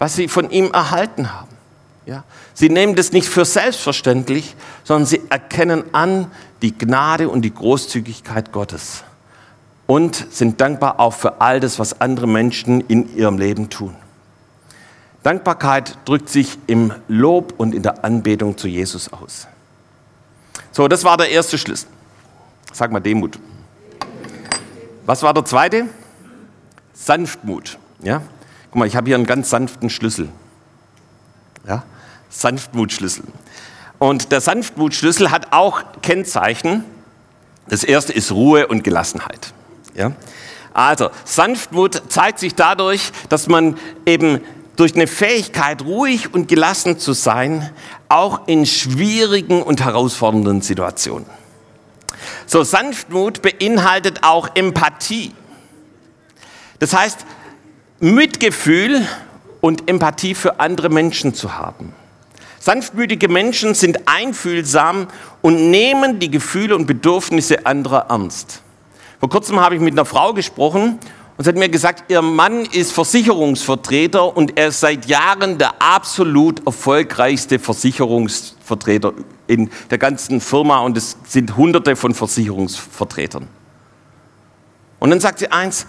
was 0.00 0.16
sie 0.16 0.26
von 0.26 0.50
ihm 0.50 0.72
erhalten 0.72 1.32
haben. 1.32 1.50
Ja? 2.06 2.24
Sie 2.54 2.70
nehmen 2.70 2.96
das 2.96 3.12
nicht 3.12 3.28
für 3.28 3.44
selbstverständlich, 3.44 4.56
sondern 4.82 5.06
sie 5.06 5.20
erkennen 5.28 5.84
an 5.92 6.32
die 6.62 6.76
Gnade 6.76 7.28
und 7.28 7.42
die 7.42 7.54
Großzügigkeit 7.54 8.50
Gottes 8.50 9.04
und 9.86 10.26
sind 10.30 10.60
dankbar 10.60 10.98
auch 10.98 11.12
für 11.12 11.40
all 11.40 11.60
das, 11.60 11.78
was 11.78 12.00
andere 12.00 12.26
Menschen 12.26 12.80
in 12.80 13.14
ihrem 13.14 13.38
Leben 13.38 13.68
tun. 13.68 13.94
Dankbarkeit 15.22 15.98
drückt 16.06 16.30
sich 16.30 16.58
im 16.66 16.94
Lob 17.06 17.54
und 17.58 17.74
in 17.74 17.82
der 17.82 18.02
Anbetung 18.02 18.56
zu 18.56 18.68
Jesus 18.68 19.12
aus. 19.12 19.48
So, 20.72 20.88
das 20.88 21.04
war 21.04 21.18
der 21.18 21.28
erste 21.28 21.58
Schlüssel. 21.58 21.88
Sag 22.72 22.90
mal 22.90 23.00
Demut. 23.00 23.38
Was 25.04 25.22
war 25.22 25.34
der 25.34 25.44
zweite? 25.44 25.88
Sanftmut. 26.94 27.78
Ja? 28.02 28.22
Guck 28.70 28.78
mal, 28.78 28.86
ich 28.86 28.96
habe 28.96 29.08
hier 29.08 29.16
einen 29.16 29.26
ganz 29.26 29.50
sanften 29.50 29.90
Schlüssel. 29.90 30.28
Ja? 31.66 31.82
Sanftmutschlüssel. 32.28 33.24
Und 33.98 34.32
der 34.32 34.40
Sanftmutschlüssel 34.40 35.30
hat 35.30 35.52
auch 35.52 35.82
Kennzeichen. 36.02 36.84
Das 37.68 37.84
erste 37.84 38.12
ist 38.12 38.30
Ruhe 38.30 38.68
und 38.68 38.84
Gelassenheit. 38.84 39.52
Ja? 39.94 40.12
Also, 40.72 41.10
Sanftmut 41.24 42.00
zeigt 42.08 42.38
sich 42.38 42.54
dadurch, 42.54 43.10
dass 43.28 43.48
man 43.48 43.76
eben 44.06 44.40
durch 44.76 44.94
eine 44.94 45.08
Fähigkeit, 45.08 45.82
ruhig 45.82 46.32
und 46.32 46.46
gelassen 46.48 46.98
zu 46.98 47.12
sein, 47.12 47.70
auch 48.08 48.46
in 48.46 48.64
schwierigen 48.66 49.62
und 49.62 49.84
herausfordernden 49.84 50.62
Situationen. 50.62 51.26
So, 52.46 52.62
Sanftmut 52.62 53.42
beinhaltet 53.42 54.22
auch 54.22 54.48
Empathie. 54.54 55.32
Das 56.78 56.94
heißt, 56.94 57.26
Mitgefühl 58.40 59.06
und 59.60 59.86
Empathie 59.90 60.34
für 60.34 60.60
andere 60.60 60.88
Menschen 60.88 61.34
zu 61.34 61.58
haben. 61.58 61.92
Sanftmütige 62.58 63.28
Menschen 63.28 63.74
sind 63.74 64.08
einfühlsam 64.08 65.08
und 65.42 65.70
nehmen 65.70 66.20
die 66.20 66.30
Gefühle 66.30 66.74
und 66.74 66.86
Bedürfnisse 66.86 67.66
anderer 67.66 68.06
ernst. 68.08 68.62
Vor 69.18 69.28
kurzem 69.28 69.60
habe 69.60 69.74
ich 69.74 69.82
mit 69.82 69.92
einer 69.92 70.06
Frau 70.06 70.32
gesprochen 70.32 70.98
und 71.36 71.44
sie 71.44 71.50
hat 71.50 71.56
mir 71.56 71.68
gesagt, 71.68 72.10
ihr 72.10 72.22
Mann 72.22 72.64
ist 72.64 72.92
Versicherungsvertreter 72.92 74.34
und 74.34 74.56
er 74.56 74.68
ist 74.68 74.80
seit 74.80 75.04
Jahren 75.04 75.58
der 75.58 75.74
absolut 75.78 76.64
erfolgreichste 76.64 77.58
Versicherungsvertreter 77.58 79.12
in 79.48 79.68
der 79.90 79.98
ganzen 79.98 80.40
Firma 80.40 80.78
und 80.78 80.96
es 80.96 81.18
sind 81.26 81.58
hunderte 81.58 81.94
von 81.94 82.14
Versicherungsvertretern. 82.14 83.46
Und 84.98 85.10
dann 85.10 85.20
sagt 85.20 85.40
sie 85.40 85.50
eins, 85.50 85.86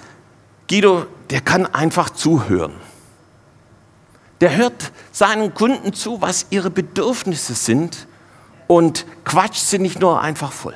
Guido, 0.72 1.06
der 1.30 1.42
kann 1.42 1.66
einfach 1.66 2.12
zuhören. 2.12 2.72
Der 4.40 4.56
hört 4.56 4.94
seinen 5.12 5.54
Kunden 5.54 5.92
zu, 5.92 6.22
was 6.22 6.46
ihre 6.50 6.70
Bedürfnisse 6.70 7.56
sind 7.56 8.08
und 8.68 9.06
quatscht 9.26 9.66
sie 9.66 9.80
nicht 9.80 10.00
nur 10.00 10.22
einfach 10.22 10.54
voll. 10.54 10.76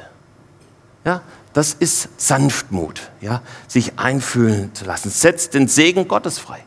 Ja, 1.06 1.22
das 1.54 1.74
ist 1.74 2.10
Sanftmut, 2.18 3.10
ja, 3.22 3.42
sich 3.70 3.98
einfühlen 3.98 4.76
zu 4.76 4.84
lassen. 4.84 5.10
Setzt 5.10 5.54
den 5.54 5.70
Segen 5.70 6.10
Gottes 6.10 6.40
frei. 6.40 6.65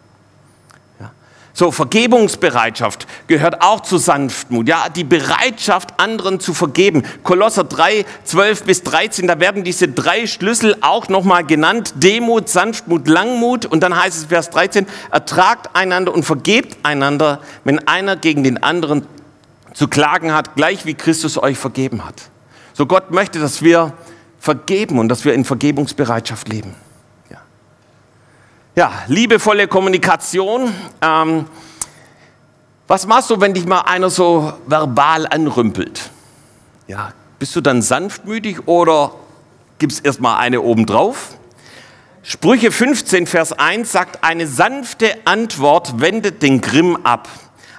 So, 1.59 1.73
Vergebungsbereitschaft 1.73 3.09
gehört 3.27 3.63
auch 3.63 3.81
zu 3.81 3.99
Sanftmut. 3.99 4.69
Ja, 4.69 4.89
die 4.89 5.03
Bereitschaft, 5.03 5.99
anderen 5.99 6.39
zu 6.39 6.55
vergeben. 6.55 7.03
Kolosser 7.25 7.65
3, 7.65 8.05
12 8.23 8.63
bis 8.63 8.85
13, 8.85 9.27
da 9.27 9.41
werden 9.41 9.65
diese 9.65 9.89
drei 9.89 10.29
Schlüssel 10.29 10.77
auch 10.83 11.09
nochmal 11.09 11.45
genannt. 11.45 11.95
Demut, 11.97 12.49
Sanftmut, 12.49 13.09
Langmut. 13.09 13.67
Und 13.67 13.83
dann 13.83 14.01
heißt 14.01 14.17
es 14.17 14.25
Vers 14.27 14.51
13, 14.51 14.87
ertragt 15.11 15.71
einander 15.75 16.15
und 16.15 16.23
vergebt 16.23 16.77
einander, 16.85 17.41
wenn 17.65 17.89
einer 17.89 18.15
gegen 18.15 18.45
den 18.45 18.63
anderen 18.63 19.05
zu 19.75 19.89
klagen 19.89 20.33
hat, 20.33 20.55
gleich 20.55 20.87
wie 20.87 20.95
Christus 20.95 21.43
euch 21.43 21.59
vergeben 21.59 22.05
hat. 22.05 22.31
So 22.73 22.87
Gott 22.87 23.11
möchte, 23.11 23.41
dass 23.41 23.63
wir 23.63 23.95
vergeben 24.39 25.01
und 25.01 25.09
dass 25.09 25.25
wir 25.25 25.35
in 25.35 25.45
Vergebungsbereitschaft 25.45 26.49
leben. 26.49 26.77
Ja, 28.79 28.93
liebevolle 29.09 29.67
Kommunikation. 29.67 30.73
Ähm, 31.03 31.47
was 32.87 33.09
machst 33.09 33.29
du, 33.29 33.41
wenn 33.41 33.53
dich 33.53 33.67
mal 33.67 33.81
einer 33.81 34.09
so 34.09 34.53
verbal 34.69 35.27
anrümpelt? 35.27 36.13
Ja, 36.87 37.13
bist 37.41 37.57
du 37.57 37.61
dann 37.61 37.83
sanftmütig 37.83 38.69
oder 38.69 39.17
gibt 39.81 39.95
es 39.95 39.99
erstmal 39.99 40.39
eine 40.39 40.61
obendrauf? 40.61 41.31
Sprüche 42.23 42.71
15, 42.71 43.27
Vers 43.27 43.53
1 43.53 43.91
sagt, 43.91 44.23
eine 44.23 44.47
sanfte 44.47 45.13
Antwort 45.25 46.01
wendet 46.01 46.45
den 46.45 46.61
Grimm 46.61 47.05
ab. 47.05 47.29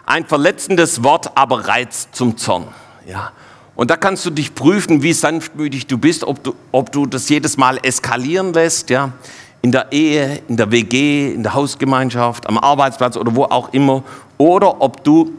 Ein 0.05 0.25
verletzendes 0.25 1.01
Wort 1.01 1.31
aber 1.37 1.69
reizt 1.69 2.13
zum 2.13 2.35
Zorn. 2.35 2.67
Ja. 3.07 3.31
Und 3.73 3.89
da 3.89 3.95
kannst 3.95 4.25
du 4.25 4.31
dich 4.31 4.53
prüfen, 4.53 5.01
wie 5.01 5.13
sanftmütig 5.13 5.87
du 5.87 5.97
bist, 5.97 6.25
ob 6.25 6.43
du, 6.43 6.55
ob 6.73 6.91
du 6.91 7.05
das 7.05 7.29
jedes 7.29 7.55
Mal 7.55 7.79
eskalieren 7.83 8.51
lässt. 8.51 8.89
Ja 8.89 9.13
in 9.61 9.71
der 9.71 9.91
Ehe, 9.91 10.41
in 10.47 10.57
der 10.57 10.71
WG, 10.71 11.33
in 11.33 11.43
der 11.43 11.53
Hausgemeinschaft, 11.53 12.47
am 12.47 12.57
Arbeitsplatz 12.57 13.17
oder 13.17 13.35
wo 13.35 13.43
auch 13.43 13.73
immer, 13.73 14.03
oder 14.37 14.81
ob 14.81 15.03
du 15.03 15.33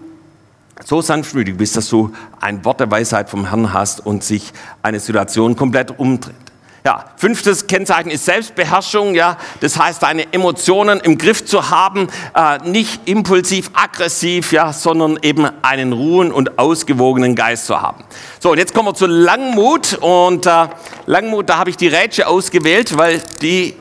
so 0.84 1.00
sanftmütig 1.00 1.56
bist, 1.56 1.76
dass 1.76 1.88
du 1.88 2.12
ein 2.40 2.64
Wort 2.64 2.80
der 2.80 2.90
Weisheit 2.90 3.28
vom 3.28 3.48
Herrn 3.48 3.72
hast 3.72 4.04
und 4.04 4.24
sich 4.24 4.52
eine 4.82 5.00
Situation 5.00 5.56
komplett 5.56 5.98
umdreht. 5.98 6.34
Ja, 6.82 7.04
fünftes 7.16 7.66
Kennzeichen 7.66 8.10
ist 8.10 8.24
Selbstbeherrschung. 8.24 9.14
Ja, 9.14 9.36
das 9.60 9.78
heißt, 9.78 10.02
deine 10.02 10.32
Emotionen 10.32 10.98
im 11.00 11.18
Griff 11.18 11.44
zu 11.44 11.68
haben, 11.68 12.08
äh, 12.34 12.58
nicht 12.66 13.06
impulsiv, 13.06 13.70
aggressiv, 13.74 14.52
ja, 14.52 14.72
sondern 14.72 15.18
eben 15.20 15.46
einen 15.60 15.92
ruhen 15.92 16.32
und 16.32 16.58
ausgewogenen 16.58 17.34
Geist 17.34 17.66
zu 17.66 17.82
haben. 17.82 18.02
So, 18.38 18.52
und 18.52 18.58
jetzt 18.58 18.72
kommen 18.72 18.88
wir 18.88 18.94
zu 18.94 19.06
Langmut. 19.06 19.98
Und 20.00 20.46
äh, 20.46 20.68
Langmut, 21.04 21.50
da 21.50 21.58
habe 21.58 21.68
ich 21.68 21.76
die 21.76 21.88
Rätsche 21.88 22.26
ausgewählt, 22.26 22.96
weil 22.96 23.20
die, 23.42 23.74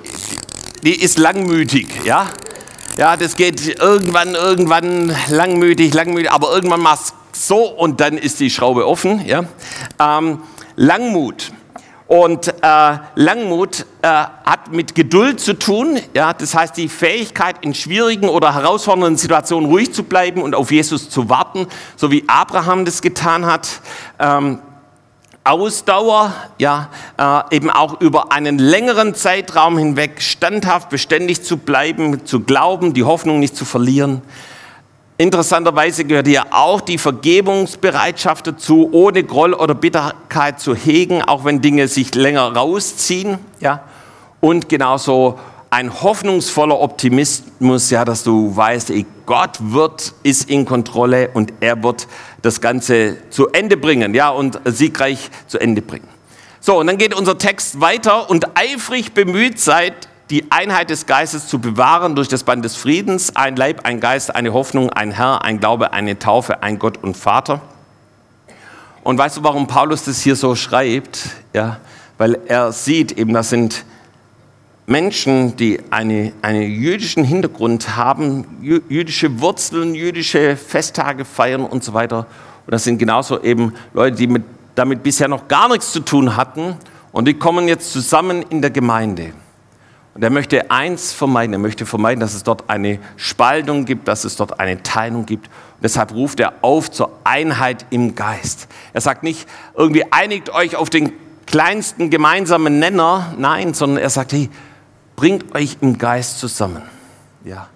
die 0.83 1.01
ist 1.01 1.17
langmütig. 1.17 1.87
Ja, 2.05 2.27
ja, 2.97 3.15
das 3.15 3.35
geht 3.35 3.79
irgendwann, 3.79 4.35
irgendwann 4.35 5.15
langmütig, 5.29 5.93
langmütig, 5.93 6.31
aber 6.31 6.53
irgendwann 6.53 6.81
machst 6.81 7.13
so 7.33 7.65
und 7.65 8.01
dann 8.01 8.17
ist 8.17 8.39
die 8.39 8.49
Schraube 8.49 8.85
offen. 8.87 9.25
Ja, 9.25 9.45
ähm, 9.99 10.41
Langmut. 10.75 11.51
Und 12.07 12.47
äh, 12.63 12.97
Langmut 13.15 13.85
äh, 14.01 14.07
hat 14.07 14.71
mit 14.71 14.95
Geduld 14.95 15.39
zu 15.39 15.53
tun. 15.53 15.99
Ja, 16.15 16.33
das 16.33 16.55
heißt 16.55 16.75
die 16.75 16.89
Fähigkeit, 16.89 17.57
in 17.61 17.75
schwierigen 17.75 18.29
oder 18.29 18.55
herausfordernden 18.55 19.15
Situationen 19.15 19.69
ruhig 19.69 19.93
zu 19.93 20.03
bleiben 20.03 20.41
und 20.41 20.55
auf 20.55 20.71
Jesus 20.71 21.11
zu 21.11 21.29
warten, 21.29 21.67
so 21.95 22.09
wie 22.09 22.23
Abraham 22.27 22.83
das 22.83 23.03
getan 23.03 23.45
hat. 23.45 23.81
Ähm, 24.17 24.59
Ausdauer, 25.43 26.33
ja, 26.57 26.89
äh, 27.17 27.55
eben 27.55 27.69
auch 27.69 28.01
über 28.01 28.31
einen 28.31 28.59
längeren 28.59 29.15
Zeitraum 29.15 29.77
hinweg 29.77 30.21
standhaft, 30.21 30.89
beständig 30.89 31.43
zu 31.43 31.57
bleiben, 31.57 32.25
zu 32.25 32.41
glauben, 32.41 32.93
die 32.93 33.03
Hoffnung 33.03 33.39
nicht 33.39 33.55
zu 33.55 33.65
verlieren. 33.65 34.21
Interessanterweise 35.17 36.05
gehört 36.05 36.27
hier 36.27 36.45
auch 36.51 36.79
die 36.79 36.97
Vergebungsbereitschaft 36.97 38.47
dazu, 38.47 38.89
ohne 38.93 39.23
Groll 39.23 39.53
oder 39.53 39.75
Bitterkeit 39.75 40.61
zu 40.61 40.75
hegen, 40.75 41.21
auch 41.21 41.43
wenn 41.43 41.61
Dinge 41.61 41.89
sich 41.89 42.15
länger 42.15 42.55
rausziehen. 42.55 43.37
Ja? 43.59 43.83
Und 44.39 44.69
genauso 44.69 45.37
ein 45.71 46.01
hoffnungsvoller 46.01 46.79
Optimismus, 46.79 47.89
ja, 47.89 48.03
dass 48.05 48.23
du 48.23 48.55
weißt, 48.55 48.89
ey, 48.89 49.05
Gott 49.25 49.57
wird, 49.59 50.13
ist 50.23 50.49
in 50.49 50.65
Kontrolle 50.65 51.29
und 51.33 51.53
er 51.59 51.83
wird 51.83 52.07
das 52.41 52.61
Ganze 52.61 53.17
zu 53.29 53.49
Ende 53.49 53.77
bringen, 53.77 54.13
ja, 54.15 54.29
und 54.29 54.59
siegreich 54.65 55.29
zu 55.47 55.59
Ende 55.59 55.81
bringen. 55.81 56.07
So, 56.59 56.79
und 56.79 56.87
dann 56.87 56.97
geht 56.97 57.13
unser 57.13 57.37
Text 57.37 57.79
weiter 57.79 58.29
und 58.29 58.57
eifrig 58.57 59.13
bemüht 59.13 59.59
seid, 59.59 60.09
die 60.29 60.51
Einheit 60.51 60.89
des 60.89 61.05
Geistes 61.05 61.47
zu 61.47 61.59
bewahren 61.59 62.15
durch 62.15 62.27
das 62.27 62.43
Band 62.43 62.65
des 62.65 62.75
Friedens, 62.75 63.35
ein 63.35 63.55
Leib, 63.55 63.85
ein 63.85 63.99
Geist, 63.99 64.35
eine 64.35 64.53
Hoffnung, 64.53 64.91
ein 64.91 65.11
Herr, 65.11 65.43
ein 65.43 65.59
Glaube, 65.59 65.93
eine 65.93 66.19
Taufe, 66.19 66.61
ein 66.61 66.77
Gott 66.77 66.97
und 67.01 67.17
Vater. 67.17 67.61
Und 69.03 69.17
weißt 69.17 69.37
du, 69.37 69.43
warum 69.43 69.67
Paulus 69.67 70.03
das 70.03 70.21
hier 70.21 70.35
so 70.35 70.55
schreibt? 70.55 71.29
Ja, 71.53 71.77
weil 72.17 72.37
er 72.47 72.71
sieht 72.71 73.13
eben, 73.13 73.33
das 73.33 73.49
sind 73.49 73.85
Menschen, 74.89 75.55
die 75.55 75.79
eine, 75.91 76.33
einen 76.41 76.63
jüdischen 76.63 77.23
Hintergrund 77.23 77.95
haben, 77.95 78.45
jüdische 78.61 79.39
Wurzeln, 79.39 79.93
jüdische 79.93 80.57
Festtage 80.57 81.25
feiern 81.25 81.63
und 81.63 81.83
so 81.83 81.93
weiter. 81.93 82.25
Und 82.65 82.71
das 82.71 82.85
sind 82.85 82.97
genauso 82.97 83.43
eben 83.43 83.73
Leute, 83.93 84.17
die 84.17 84.25
mit, 84.25 84.43
damit 84.73 85.03
bisher 85.03 85.27
noch 85.27 85.47
gar 85.47 85.69
nichts 85.69 85.91
zu 85.91 85.99
tun 85.99 86.35
hatten. 86.35 86.75
Und 87.11 87.27
die 87.27 87.35
kommen 87.35 87.67
jetzt 87.67 87.93
zusammen 87.93 88.43
in 88.49 88.63
der 88.63 88.71
Gemeinde. 88.71 89.33
Und 90.15 90.23
er 90.23 90.31
möchte 90.31 90.71
eins 90.71 91.13
vermeiden, 91.13 91.53
er 91.53 91.59
möchte 91.59 91.85
vermeiden, 91.85 92.19
dass 92.19 92.33
es 92.33 92.41
dort 92.41 92.67
eine 92.67 92.97
Spaltung 93.15 93.85
gibt, 93.85 94.07
dass 94.07 94.25
es 94.25 94.37
dort 94.37 94.59
eine 94.59 94.81
Teilung 94.81 95.27
gibt. 95.27 95.45
Und 95.47 95.83
deshalb 95.83 96.13
ruft 96.15 96.39
er 96.39 96.53
auf 96.63 96.89
zur 96.89 97.11
Einheit 97.23 97.85
im 97.91 98.15
Geist. 98.15 98.67
Er 98.93 99.01
sagt 99.01 99.21
nicht, 99.21 99.47
irgendwie 99.75 100.11
einigt 100.11 100.49
euch 100.49 100.75
auf 100.75 100.89
den 100.89 101.11
kleinsten 101.45 102.09
gemeinsamen 102.09 102.79
Nenner, 102.79 103.35
nein, 103.37 103.75
sondern 103.75 104.01
er 104.01 104.09
sagt, 104.09 104.33
hey, 104.33 104.49
bringt 105.19 105.53
euch 105.53 105.75
im 105.81 105.97
Geist 105.97 106.39
zusammen. 106.39 106.81
Ja. 107.43 107.67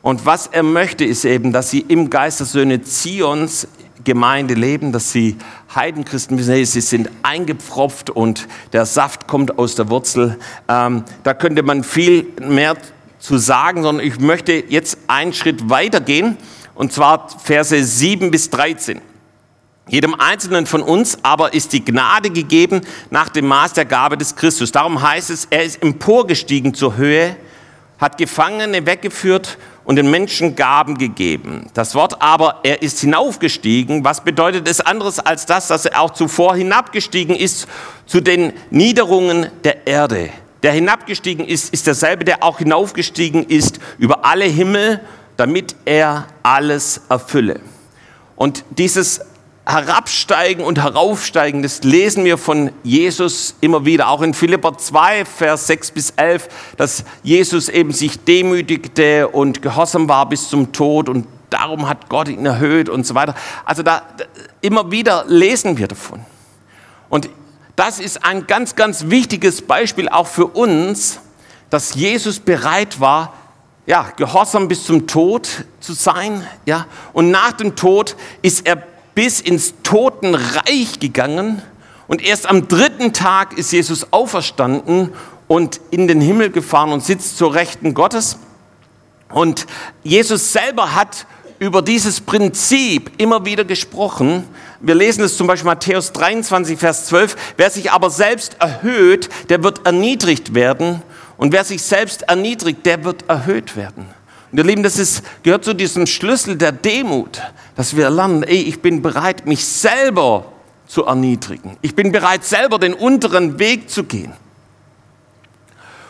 Und 0.00 0.26
was 0.26 0.46
er 0.46 0.62
möchte, 0.62 1.04
ist 1.04 1.24
eben, 1.24 1.52
dass 1.52 1.68
sie 1.68 1.80
im 1.80 2.08
Geist 2.08 2.38
der 2.38 2.46
Söhne 2.46 2.82
Zions 2.82 3.66
Gemeinde 4.04 4.54
leben, 4.54 4.92
dass 4.92 5.10
sie 5.10 5.36
Heidenchristen 5.74 6.38
wissen, 6.38 6.64
sie 6.64 6.80
sind 6.80 7.10
eingepfropft 7.24 8.10
und 8.10 8.46
der 8.72 8.86
Saft 8.86 9.26
kommt 9.26 9.58
aus 9.58 9.74
der 9.74 9.90
Wurzel. 9.90 10.38
Ähm, 10.68 11.02
da 11.24 11.34
könnte 11.34 11.64
man 11.64 11.82
viel 11.82 12.28
mehr 12.40 12.76
zu 13.18 13.38
sagen, 13.38 13.82
sondern 13.82 14.06
ich 14.06 14.20
möchte 14.20 14.52
jetzt 14.52 14.98
einen 15.08 15.32
Schritt 15.32 15.68
weitergehen 15.68 16.36
und 16.76 16.92
zwar 16.92 17.28
Verse 17.40 17.82
7 17.82 18.30
bis 18.30 18.50
13. 18.50 19.00
Jedem 19.86 20.14
Einzelnen 20.18 20.66
von 20.66 20.82
uns 20.82 21.18
aber 21.22 21.52
ist 21.52 21.74
die 21.74 21.84
Gnade 21.84 22.30
gegeben 22.30 22.80
nach 23.10 23.28
dem 23.28 23.46
Maß 23.46 23.74
der 23.74 23.84
Gabe 23.84 24.16
des 24.16 24.34
Christus. 24.34 24.72
Darum 24.72 25.02
heißt 25.02 25.28
es, 25.28 25.46
er 25.50 25.62
ist 25.62 25.82
emporgestiegen 25.82 26.72
zur 26.72 26.96
Höhe, 26.96 27.36
hat 27.98 28.16
Gefangene 28.16 28.86
weggeführt 28.86 29.58
und 29.84 29.96
den 29.96 30.10
Menschen 30.10 30.56
Gaben 30.56 30.96
gegeben. 30.96 31.66
Das 31.74 31.94
Wort 31.94 32.22
aber, 32.22 32.60
er 32.62 32.80
ist 32.80 33.00
hinaufgestiegen, 33.00 34.04
was 34.04 34.24
bedeutet 34.24 34.66
es 34.68 34.80
anderes 34.80 35.18
als 35.18 35.44
das, 35.44 35.68
dass 35.68 35.84
er 35.84 36.00
auch 36.00 36.14
zuvor 36.14 36.56
hinabgestiegen 36.56 37.36
ist 37.36 37.68
zu 38.06 38.22
den 38.22 38.54
Niederungen 38.70 39.48
der 39.64 39.86
Erde. 39.86 40.30
Der 40.62 40.72
hinabgestiegen 40.72 41.46
ist, 41.46 41.74
ist 41.74 41.86
derselbe, 41.86 42.24
der 42.24 42.42
auch 42.42 42.56
hinaufgestiegen 42.56 43.44
ist 43.44 43.80
über 43.98 44.24
alle 44.24 44.46
Himmel, 44.46 45.00
damit 45.36 45.76
er 45.84 46.26
alles 46.42 47.02
erfülle. 47.10 47.60
Und 48.34 48.64
dieses 48.70 49.20
Herabsteigen 49.66 50.62
und 50.62 50.82
Heraufsteigen, 50.82 51.62
das 51.62 51.82
lesen 51.82 52.24
wir 52.24 52.36
von 52.36 52.70
Jesus 52.82 53.54
immer 53.62 53.86
wieder, 53.86 54.08
auch 54.08 54.20
in 54.20 54.34
Philipper 54.34 54.76
2, 54.76 55.24
Vers 55.24 55.66
6 55.68 55.90
bis 55.92 56.10
11, 56.16 56.48
dass 56.76 57.04
Jesus 57.22 57.70
eben 57.70 57.90
sich 57.90 58.22
demütigte 58.24 59.28
und 59.28 59.62
gehorsam 59.62 60.06
war 60.08 60.28
bis 60.28 60.50
zum 60.50 60.72
Tod 60.72 61.08
und 61.08 61.26
darum 61.48 61.88
hat 61.88 62.10
Gott 62.10 62.28
ihn 62.28 62.44
erhöht 62.44 62.90
und 62.90 63.06
so 63.06 63.14
weiter. 63.14 63.34
Also 63.64 63.82
da, 63.82 64.02
immer 64.60 64.90
wieder 64.90 65.24
lesen 65.28 65.78
wir 65.78 65.88
davon. 65.88 66.20
Und 67.08 67.30
das 67.74 68.00
ist 68.00 68.22
ein 68.22 68.46
ganz, 68.46 68.76
ganz 68.76 69.06
wichtiges 69.08 69.62
Beispiel 69.62 70.10
auch 70.10 70.26
für 70.26 70.46
uns, 70.46 71.20
dass 71.70 71.94
Jesus 71.94 72.38
bereit 72.38 73.00
war, 73.00 73.32
ja, 73.86 74.08
gehorsam 74.16 74.68
bis 74.68 74.84
zum 74.84 75.06
Tod 75.06 75.48
zu 75.80 75.94
sein, 75.94 76.46
ja, 76.66 76.86
und 77.12 77.30
nach 77.30 77.52
dem 77.52 77.76
Tod 77.76 78.16
ist 78.42 78.66
er 78.66 78.82
bis 79.14 79.40
ins 79.40 79.74
Totenreich 79.82 80.98
gegangen 81.00 81.62
und 82.06 82.22
erst 82.22 82.48
am 82.48 82.68
dritten 82.68 83.12
Tag 83.12 83.56
ist 83.56 83.72
Jesus 83.72 84.12
auferstanden 84.12 85.10
und 85.48 85.80
in 85.90 86.06
den 86.08 86.20
Himmel 86.20 86.50
gefahren 86.50 86.92
und 86.92 87.02
sitzt 87.04 87.38
zur 87.38 87.54
Rechten 87.54 87.94
Gottes. 87.94 88.38
Und 89.30 89.66
Jesus 90.02 90.52
selber 90.52 90.94
hat 90.94 91.26
über 91.58 91.82
dieses 91.82 92.20
Prinzip 92.20 93.12
immer 93.18 93.44
wieder 93.44 93.64
gesprochen. 93.64 94.44
Wir 94.80 94.94
lesen 94.94 95.24
es 95.24 95.36
zum 95.36 95.46
Beispiel 95.46 95.66
Matthäus 95.66 96.12
23, 96.12 96.78
Vers 96.78 97.06
12. 97.06 97.36
Wer 97.56 97.70
sich 97.70 97.90
aber 97.90 98.10
selbst 98.10 98.56
erhöht, 98.60 99.28
der 99.48 99.62
wird 99.62 99.86
erniedrigt 99.86 100.54
werden. 100.54 101.02
Und 101.36 101.52
wer 101.52 101.64
sich 101.64 101.82
selbst 101.82 102.22
erniedrigt, 102.22 102.84
der 102.84 103.04
wird 103.04 103.28
erhöht 103.28 103.76
werden. 103.76 104.06
Und 104.52 104.58
ihr 104.58 104.64
Lieben, 104.64 104.82
das 104.82 104.98
ist, 104.98 105.22
gehört 105.42 105.64
zu 105.64 105.74
diesem 105.74 106.06
Schlüssel 106.06 106.56
der 106.56 106.70
Demut, 106.70 107.40
dass 107.76 107.96
wir 107.96 108.10
lernen, 108.10 108.42
ey, 108.42 108.62
ich 108.62 108.80
bin 108.80 109.02
bereit, 109.02 109.46
mich 109.46 109.64
selber 109.64 110.46
zu 110.86 111.04
erniedrigen. 111.04 111.76
Ich 111.82 111.94
bin 111.94 112.12
bereit, 112.12 112.44
selber 112.44 112.78
den 112.78 112.94
unteren 112.94 113.58
Weg 113.58 113.90
zu 113.90 114.04
gehen. 114.04 114.32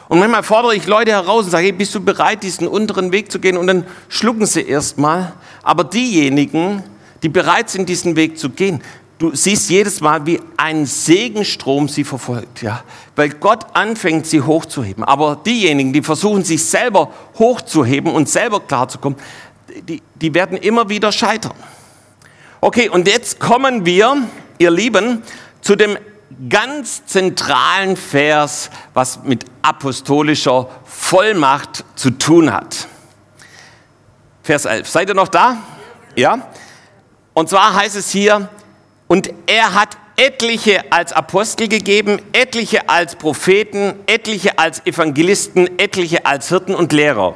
Und 0.09 0.19
manchmal 0.19 0.43
fordere 0.43 0.75
ich 0.75 0.87
Leute 0.87 1.13
heraus 1.13 1.47
und 1.47 1.51
sage, 1.51 1.65
hey, 1.65 1.73
bist 1.73 1.95
du 1.95 2.01
bereit, 2.01 2.43
diesen 2.43 2.69
unteren 2.69 3.11
Weg 3.11 3.33
zu 3.33 3.39
gehen? 3.41 3.57
Und 3.57 3.67
dann 3.67 3.87
schlucken 4.09 4.47
sie 4.47 4.63
erstmal. 4.63 5.33
Aber 5.63 5.85
diejenigen, 5.85 6.83
die 7.23 7.31
bereit 7.31 7.71
sind, 7.71 7.89
diesen 7.89 8.15
Weg 8.15 8.39
zu 8.39 8.51
gehen, 8.51 8.83
du 9.19 9.35
siehst 9.35 9.71
jedes 9.71 10.01
Mal, 10.03 10.27
wie 10.27 10.41
ein 10.59 10.85
Segenstrom 10.85 11.89
sie 11.89 12.05
verfolgt, 12.05 12.63
ja, 12.63 12.85
weil 13.17 13.31
Gott 13.31 13.65
anfängt, 13.73 14.27
sie 14.27 14.43
hochzuheben. 14.43 15.05
Aber 15.05 15.37
diejenigen, 15.37 15.93
die 15.93 16.03
versuchen, 16.03 16.45
sich 16.45 16.63
selber 16.63 17.11
hochzuheben 17.39 18.13
und 18.13 18.29
selber 18.29 18.61
klarzukommen, 18.61 19.19
die, 19.83 20.03
die 20.15 20.35
werden 20.35 20.57
immer 20.57 20.89
wieder 20.89 21.13
scheitern. 21.13 21.55
Okay, 22.61 22.89
und 22.89 23.07
jetzt 23.07 23.41
kommen 23.41 23.85
wir, 23.85 24.17
ihr 24.59 24.71
Lieben, 24.71 25.23
zu 25.61 25.77
dem 25.77 25.99
ganz 26.49 27.05
zentralen 27.07 27.97
Vers, 27.97 28.71
was 28.93 29.23
mit 29.25 29.45
apostolischer 29.63 30.69
Vollmacht 30.85 31.85
zu 31.95 32.11
tun 32.11 32.53
hat. 32.53 32.89
Vers 34.43 34.65
11. 34.65 34.89
Seid 34.89 35.09
ihr 35.09 35.15
noch 35.15 35.29
da? 35.29 35.59
Ja? 36.17 36.49
Und 37.33 37.49
zwar 37.49 37.75
heißt 37.75 37.97
es 37.97 38.11
hier, 38.11 38.49
und 39.07 39.31
er 39.47 39.75
hat 39.75 39.97
etliche 40.17 40.93
als 40.93 41.13
Apostel 41.13 41.69
gegeben, 41.69 42.21
etliche 42.33 42.89
als 42.89 43.17
Propheten, 43.17 43.95
etliche 44.07 44.59
als 44.59 44.85
Evangelisten, 44.87 45.79
etliche 45.79 46.25
als 46.25 46.49
Hirten 46.49 46.75
und 46.75 46.93
Lehrer. 46.93 47.35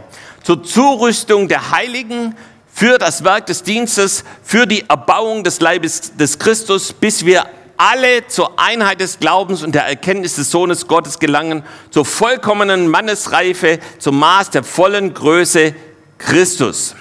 Zur 0.49 0.65
Zurüstung 0.65 1.47
der 1.47 1.73
Heiligen, 1.73 2.35
für 2.73 2.97
das 2.97 3.23
Werk 3.23 3.45
des 3.45 3.65
Dienstes, 3.65 4.25
für 4.43 4.67
die 4.67 4.89
Erbauung 4.89 5.45
des 5.45 5.61
Leibes 5.61 6.17
des 6.17 6.39
Christus, 6.39 6.95
bis 6.95 7.27
wir 7.27 7.45
alle 7.77 8.27
zur 8.29 8.59
Einheit 8.59 9.03
des 9.03 9.19
Glaubens 9.19 9.63
und 9.63 9.75
der 9.75 9.85
Erkenntnis 9.85 10.37
des 10.37 10.51
Sohnes 10.51 10.87
Gottes 10.87 11.19
gelangen, 11.19 11.65
zur 11.91 12.07
vollkommenen 12.07 12.89
Mannesreife, 12.89 13.79
zum 13.99 14.19
Maß 14.21 14.49
der 14.49 14.65
vollen 14.65 15.13
Größe 15.13 15.75
Christus. 16.17 16.97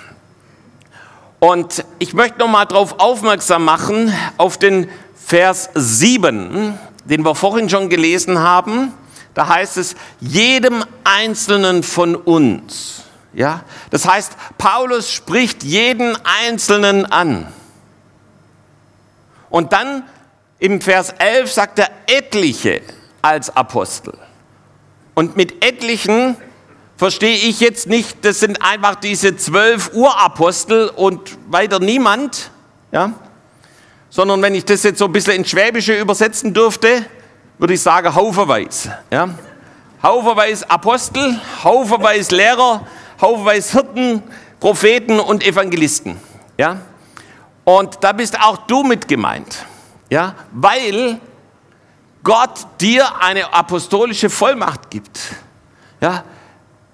Und 1.40 1.86
ich 2.00 2.14
möchte 2.14 2.40
noch 2.40 2.50
mal 2.50 2.66
darauf 2.66 3.00
aufmerksam 3.00 3.64
machen, 3.64 4.14
auf 4.36 4.58
den 4.58 4.90
Vers 5.16 5.70
7, 5.74 6.78
den 7.06 7.24
wir 7.24 7.34
vorhin 7.34 7.70
schon 7.70 7.88
gelesen 7.88 8.40
haben. 8.40 8.92
Da 9.34 9.48
heißt 9.48 9.78
es, 9.78 9.96
jedem 10.20 10.84
Einzelnen 11.06 11.84
von 11.84 12.14
uns. 12.14 13.07
Ja, 13.38 13.62
das 13.92 14.08
heißt, 14.08 14.32
Paulus 14.58 15.12
spricht 15.12 15.64
jeden 15.64 16.18
Einzelnen 16.26 17.06
an. 17.06 17.46
Und 19.52 19.74
dann 19.74 20.02
im 20.58 20.82
Vers 20.82 21.14
11 21.20 21.52
sagt 21.52 21.78
er 21.78 21.92
etliche 22.08 22.82
als 23.22 23.56
Apostel. 23.56 24.18
Und 25.14 25.38
mit 25.38 25.64
etlichen 25.64 26.36
verstehe 26.96 27.36
ich 27.36 27.60
jetzt 27.60 27.86
nicht, 27.86 28.26
das 28.26 28.40
sind 28.40 28.64
einfach 28.64 28.96
diese 28.96 29.38
zwölf 29.38 29.92
Urapostel 29.94 30.90
und 30.90 31.38
weiter 31.48 31.80
niemand, 31.80 32.50
ja? 32.92 33.14
sondern 34.10 34.42
wenn 34.42 34.56
ich 34.56 34.66
das 34.66 34.82
jetzt 34.82 34.98
so 34.98 35.06
ein 35.06 35.14
bisschen 35.14 35.34
ins 35.34 35.52
Schwäbische 35.52 35.96
übersetzen 36.00 36.56
dürfte, 36.56 37.06
würde 37.60 37.76
ich 37.76 37.82
sagen 37.84 38.16
haufenweise. 38.16 38.98
Ja? 39.12 39.30
Haufenweise 40.02 40.68
Apostel, 40.72 41.40
haufenweise 41.64 42.36
Lehrer, 42.36 42.82
haufenweise 43.20 43.74
Hirten, 43.74 44.24
Propheten 44.60 45.20
und 45.20 45.46
Evangelisten. 45.46 46.18
Ja? 46.58 46.82
Und 47.64 47.98
da 48.02 48.12
bist 48.12 48.40
auch 48.40 48.66
du 48.68 48.84
mit 48.84 49.08
gemeint. 49.08 49.66
Ja? 50.10 50.36
Weil 50.52 51.20
Gott 52.24 52.68
dir 52.82 53.06
eine 53.22 53.54
apostolische 53.54 54.30
Vollmacht 54.30 54.90
gibt. 54.90 55.20
Ja? 56.02 56.24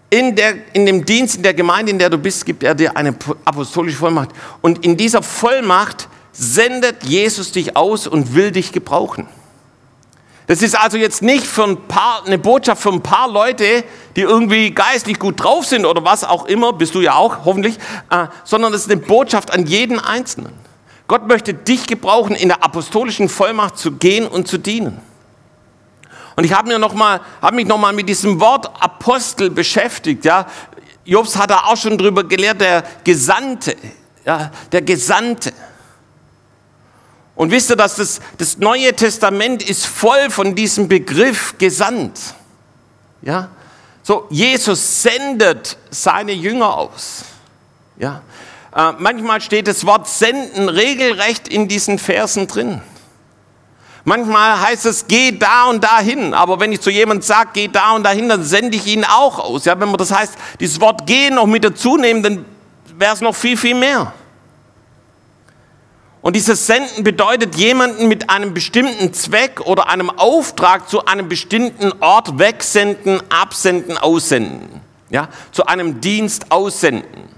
In, 0.10 0.36
der, 0.36 0.74
in 0.74 0.86
dem 0.86 1.04
Dienst, 1.04 1.38
in 1.38 1.44
der 1.44 1.54
Gemeinde, 1.54 1.92
in 1.92 2.00
der 2.00 2.10
du 2.10 2.18
bist, 2.18 2.46
gibt 2.46 2.64
er 2.64 2.76
dir 2.76 2.96
eine 2.96 3.16
apostolische 3.46 3.98
Vollmacht. 3.98 4.30
Und 4.62 4.86
in 4.86 4.96
dieser 4.96 5.24
Vollmacht 5.24 6.08
sendet 6.32 7.04
Jesus 7.04 7.52
dich 7.52 7.76
aus 7.76 8.08
und 8.08 8.36
will 8.36 8.52
dich 8.52 8.72
gebrauchen. 8.72 9.28
Das 10.48 10.62
ist 10.62 10.78
also 10.78 10.98
jetzt 10.98 11.22
nicht 11.22 11.46
für 11.46 11.64
ein 11.64 11.78
paar, 11.88 12.24
eine 12.26 12.38
Botschaft 12.38 12.82
für 12.82 12.92
ein 12.92 13.02
paar 13.02 13.30
Leute, 13.30 13.84
die 14.16 14.22
irgendwie 14.22 14.72
geistlich 14.72 15.18
gut 15.20 15.42
drauf 15.42 15.66
sind 15.66 15.86
oder 15.86 16.04
was 16.04 16.24
auch 16.24 16.46
immer, 16.46 16.74
bist 16.74 16.96
du 16.96 17.02
ja 17.02 17.16
auch 17.16 17.46
hoffentlich, 17.46 17.78
äh, 18.10 18.28
sondern 18.44 18.74
es 18.74 18.82
ist 18.82 18.92
eine 18.92 19.02
Botschaft 19.02 19.54
an 19.54 19.66
jeden 19.66 20.00
Einzelnen. 20.00 20.54
Gott 21.08 21.28
möchte 21.28 21.54
dich 21.54 21.88
gebrauchen, 21.88 22.36
in 22.36 22.50
der 22.50 22.64
apostolischen 22.64 23.30
Vollmacht 23.30 23.78
zu 23.78 23.94
gehen 23.94 24.28
und 24.28 24.48
zu 24.48 24.58
dienen. 24.58 25.00
Und 26.36 26.44
ich 26.44 26.54
habe 26.54 26.68
mir 26.68 26.80
noch 26.80 26.94
mal, 26.94 27.22
habe 27.42 27.56
mich 27.56 27.68
noch 27.68 27.78
mal 27.78 27.94
mit 27.94 28.10
diesem 28.10 28.40
Wort 28.40 28.70
Apostel 28.82 29.50
beschäftigt. 29.50 30.26
Ja, 30.26 30.48
Jobs 31.06 31.38
hat 31.38 31.52
da 31.52 31.66
auch 31.66 31.78
schon 31.78 31.98
drüber 31.98 32.24
gelehrt, 32.24 32.62
der 32.62 32.84
Gesandte, 33.04 33.76
ja, 34.26 34.52
der 34.72 34.82
Gesandte. 34.82 35.54
Und 37.36 37.52
wisst 37.52 37.70
ihr, 37.70 37.76
dass 37.76 37.96
das, 37.96 38.22
das 38.38 38.58
Neue 38.58 38.96
Testament 38.96 39.68
ist 39.68 39.86
voll 39.86 40.30
von 40.30 40.56
diesem 40.56 40.88
Begriff 40.88 41.56
gesandt. 41.58 42.20
Ja, 43.22 43.50
so 44.04 44.28
Jesus 44.30 45.02
sendet 45.02 45.78
seine 45.90 46.34
Jünger 46.34 46.78
aus. 46.78 47.24
Ja, 47.98 48.22
äh, 48.76 48.92
manchmal 48.98 49.42
steht 49.42 49.68
das 49.68 49.86
Wort 49.86 50.08
senden 50.08 50.70
regelrecht 50.70 51.48
in 51.48 51.68
diesen 51.68 51.98
Versen 52.00 52.48
drin. 52.48 52.82
Manchmal 54.06 54.60
heißt 54.60 54.86
es, 54.86 55.08
geh 55.08 55.32
da 55.32 55.66
und 55.66 55.84
dahin. 55.84 56.34
Aber 56.34 56.60
wenn 56.60 56.72
ich 56.74 56.82
zu 56.82 56.90
jemandem 56.90 57.22
sage, 57.22 57.52
geh 57.54 57.68
da 57.70 57.94
und 57.94 58.04
dahin, 58.04 58.28
dann 58.28 58.44
sende 58.44 58.76
ich 58.76 58.86
ihn 58.88 59.06
auch 59.06 59.40
aus. 59.40 59.64
Ja, 59.64 59.80
wenn 59.80 59.88
man 59.88 59.98
das 59.98 60.12
heißt, 60.12 60.36
dieses 60.60 60.82
Wort 60.82 61.08
gehen 61.08 61.36
noch 61.36 61.46
mit 61.46 61.64
dazu 61.64 61.98
nehmen, 61.98 62.22
dann 62.22 62.46
wäre 62.98 63.14
es 63.14 63.22
noch 63.22 63.34
viel, 63.34 63.56
viel 63.56 63.76
mehr. 63.76 64.14
Und 66.24 66.38
dieses 66.38 66.66
Senden 66.66 67.04
bedeutet, 67.04 67.56
jemanden 67.56 68.08
mit 68.08 68.30
einem 68.30 68.54
bestimmten 68.54 69.14
Zweck 69.14 69.60
oder 69.60 69.90
einem 69.90 70.10
Auftrag 70.10 70.90
zu 70.90 71.06
einem 71.06 71.28
bestimmten 71.28 71.92
Ort 72.00 72.40
wegsenden, 72.40 73.22
absenden, 73.30 73.98
aussenden. 73.98 74.82
Ja, 75.10 75.28
zu 75.52 75.66
einem 75.66 76.00
Dienst 76.00 76.50
aussenden. 76.50 77.34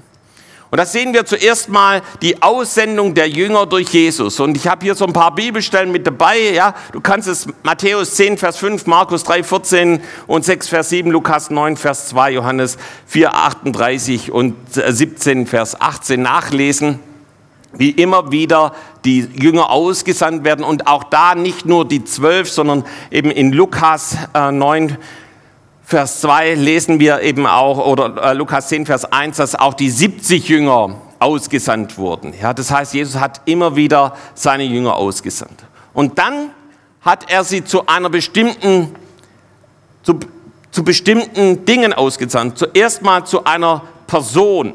Und 0.70 0.78
da 0.78 0.86
sehen 0.86 1.14
wir 1.14 1.26
zuerst 1.26 1.68
mal 1.68 2.04
die 2.22 2.44
Aussendung 2.44 3.16
der 3.16 3.28
Jünger 3.28 3.66
durch 3.66 3.90
Jesus. 3.90 4.40
Und 4.40 4.56
ich 4.56 4.68
habe 4.68 4.86
hier 4.86 4.94
so 4.94 5.06
ein 5.06 5.14
paar 5.14 5.34
Bibelstellen 5.34 5.92
mit 5.92 6.06
dabei. 6.06 6.52
Ja, 6.52 6.76
du 6.92 7.02
kannst 7.02 7.28
es 7.28 7.48
Matthäus 7.64 8.14
10, 8.16 8.38
Vers 8.38 8.58
5, 8.58 8.86
Markus 8.86 9.24
3, 9.24 9.44
14 9.44 10.02
und 10.28 10.46
6, 10.46 10.68
Vers 10.68 10.90
7, 10.90 11.10
Lukas 11.10 11.50
9, 11.50 11.76
Vers 11.76 12.10
2, 12.10 12.34
Johannes 12.34 12.78
4, 13.08 13.34
38 13.34 14.32
und 14.32 14.56
17, 14.72 15.42
äh, 15.42 15.46
Vers 15.48 15.82
18 15.82 16.22
nachlesen. 16.22 17.00
Wie 17.78 17.92
immer 17.92 18.32
wieder 18.32 18.74
die 19.04 19.20
Jünger 19.22 19.70
ausgesandt 19.70 20.44
werden 20.44 20.64
und 20.64 20.88
auch 20.88 21.04
da 21.04 21.36
nicht 21.36 21.66
nur 21.66 21.88
die 21.88 22.04
zwölf, 22.04 22.50
sondern 22.50 22.86
eben 23.12 23.32
in 23.32 23.52
Lukas 23.52 24.18
äh, 24.34 24.52
9, 24.52 24.98
Vers 25.84 26.22
2 26.22 26.56
lesen 26.56 27.00
wir 27.00 27.22
eben 27.22 27.46
auch, 27.46 27.86
oder 27.86 28.32
äh, 28.32 28.34
Lukas 28.34 28.70
10, 28.70 28.88
Vers 28.88 29.06
1, 29.06 29.38
dass 29.38 29.54
auch 29.54 29.76
die 29.76 29.92
70 29.92 30.50
Jünger 30.50 30.96
ausgesandt 31.20 32.00
wurden. 32.00 32.34
Ja, 32.42 32.54
das 32.54 32.72
heißt, 32.72 32.96
Jesus 32.96 33.20
hat 33.20 33.42
immer 33.46 33.76
wieder 33.76 34.16
seine 34.34 34.64
Jünger 34.64 34.96
ausgesandt. 34.96 35.64
Und 35.94 36.18
dann 36.18 36.50
hat 37.02 37.30
er 37.30 37.44
sie 37.44 37.64
zu 37.64 37.86
einer 37.86 38.10
bestimmten, 38.10 38.96
zu, 40.02 40.20
zu 40.72 40.84
bestimmten 40.84 41.66
Dingen 41.66 41.94
ausgesandt. 41.94 42.58
Zuerst 42.58 43.04
mal 43.04 43.24
zu 43.24 43.44
einer 43.44 43.84
Person. 44.08 44.74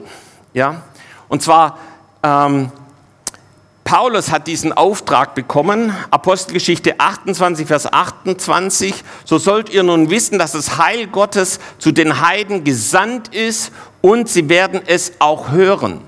Ja, 0.54 0.82
und 1.28 1.42
zwar 1.42 1.78
ähm, 2.22 2.70
Paulus 3.90 4.30
hat 4.30 4.46
diesen 4.46 4.72
Auftrag 4.72 5.34
bekommen, 5.34 5.92
Apostelgeschichte 6.12 7.00
28, 7.00 7.66
Vers 7.66 7.92
28, 7.92 8.94
so 9.24 9.38
sollt 9.38 9.68
ihr 9.68 9.82
nun 9.82 10.10
wissen, 10.10 10.38
dass 10.38 10.52
das 10.52 10.78
Heil 10.78 11.08
Gottes 11.08 11.58
zu 11.78 11.90
den 11.90 12.20
Heiden 12.24 12.62
gesandt 12.62 13.34
ist 13.34 13.72
und 14.00 14.28
sie 14.28 14.48
werden 14.48 14.80
es 14.86 15.14
auch 15.18 15.50
hören. 15.50 16.02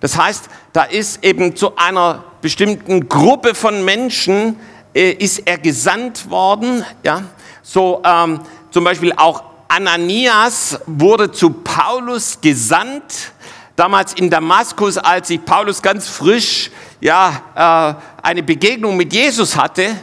Das 0.00 0.16
heißt, 0.16 0.44
da 0.72 0.84
ist 0.84 1.22
eben 1.22 1.56
zu 1.56 1.76
einer 1.76 2.24
bestimmten 2.40 3.06
Gruppe 3.06 3.54
von 3.54 3.84
Menschen 3.84 4.58
äh, 4.94 5.10
ist 5.10 5.40
er 5.40 5.58
gesandt 5.58 6.30
worden, 6.30 6.86
ja, 7.02 7.24
so 7.62 8.00
ähm, 8.02 8.40
zum 8.70 8.84
Beispiel 8.84 9.12
auch 9.14 9.44
Ananias 9.68 10.80
wurde 10.86 11.32
zu 11.32 11.50
Paulus 11.50 12.40
gesandt, 12.40 13.32
damals 13.76 14.14
in 14.14 14.30
Damaskus, 14.30 14.98
als 14.98 15.28
sich 15.28 15.44
Paulus 15.44 15.82
ganz 15.82 16.08
frisch 16.08 16.70
ja, 17.00 17.42
äh, 17.54 18.26
eine 18.26 18.42
Begegnung 18.42 18.96
mit 18.96 19.12
Jesus 19.12 19.56
hatte, 19.56 19.96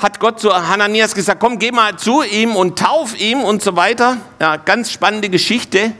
hat 0.00 0.20
Gott 0.20 0.40
zu 0.40 0.52
Hananias 0.52 1.14
gesagt, 1.14 1.40
komm, 1.40 1.58
geh 1.58 1.70
mal 1.70 1.96
zu 1.96 2.22
ihm 2.22 2.56
und 2.56 2.78
tauf 2.78 3.18
ihm 3.18 3.42
und 3.42 3.62
so 3.62 3.76
weiter. 3.76 4.16
Ja, 4.40 4.56
ganz 4.56 4.90
spannende 4.90 5.28
Geschichte. 5.28 5.92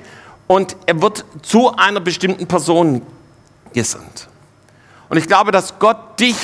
Und 0.47 0.77
er 0.87 1.01
wird 1.01 1.25
zu 1.43 1.75
einer 1.77 2.01
bestimmten 2.01 2.47
Person 2.47 3.03
gesandt. 3.73 4.29
Und 5.09 5.19
ich 5.19 5.27
glaube, 5.27 5.51
dass 5.51 5.79
Gott 5.79 6.19
dich 6.21 6.37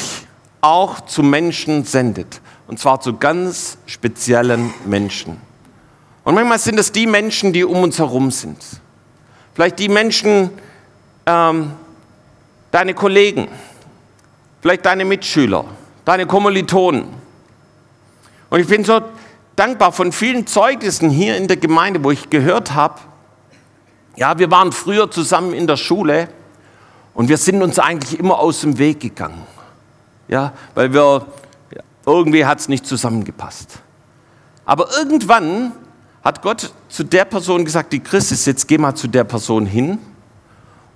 auch 0.60 1.00
zu 1.02 1.22
Menschen 1.22 1.84
sendet. 1.84 2.40
Und 2.66 2.78
zwar 2.78 3.00
zu 3.00 3.16
ganz 3.16 3.78
speziellen 3.86 4.72
Menschen. 4.84 5.40
Und 6.24 6.34
manchmal 6.34 6.58
sind 6.58 6.78
es 6.78 6.92
die 6.92 7.06
Menschen, 7.06 7.54
die 7.54 7.64
um 7.64 7.82
uns 7.82 7.98
herum 7.98 8.30
sind. 8.30 8.58
Vielleicht 9.58 9.80
die 9.80 9.88
Menschen, 9.88 10.50
ähm, 11.26 11.72
deine 12.70 12.94
Kollegen, 12.94 13.48
vielleicht 14.60 14.86
deine 14.86 15.04
Mitschüler, 15.04 15.64
deine 16.04 16.26
Kommilitonen. 16.26 17.08
Und 18.50 18.60
ich 18.60 18.68
bin 18.68 18.84
so 18.84 19.00
dankbar 19.56 19.90
von 19.90 20.12
vielen 20.12 20.46
Zeugnissen 20.46 21.10
hier 21.10 21.36
in 21.36 21.48
der 21.48 21.56
Gemeinde, 21.56 22.04
wo 22.04 22.12
ich 22.12 22.30
gehört 22.30 22.74
habe, 22.74 23.00
ja, 24.14 24.38
wir 24.38 24.48
waren 24.52 24.70
früher 24.70 25.10
zusammen 25.10 25.52
in 25.54 25.66
der 25.66 25.76
Schule 25.76 26.28
und 27.12 27.28
wir 27.28 27.36
sind 27.36 27.60
uns 27.60 27.80
eigentlich 27.80 28.16
immer 28.16 28.38
aus 28.38 28.60
dem 28.60 28.78
Weg 28.78 29.00
gegangen. 29.00 29.44
Ja, 30.28 30.52
weil 30.76 30.92
wir, 30.92 31.26
irgendwie 32.06 32.46
hat 32.46 32.60
es 32.60 32.68
nicht 32.68 32.86
zusammengepasst. 32.86 33.80
Aber 34.64 34.86
irgendwann 34.96 35.72
hat 36.28 36.42
Gott 36.42 36.74
zu 36.90 37.04
der 37.04 37.24
Person 37.24 37.64
gesagt, 37.64 37.90
die 37.90 38.00
Christ 38.00 38.32
ist, 38.32 38.44
jetzt 38.44 38.68
geh 38.68 38.76
mal 38.76 38.94
zu 38.94 39.08
der 39.08 39.24
Person 39.24 39.64
hin 39.64 39.98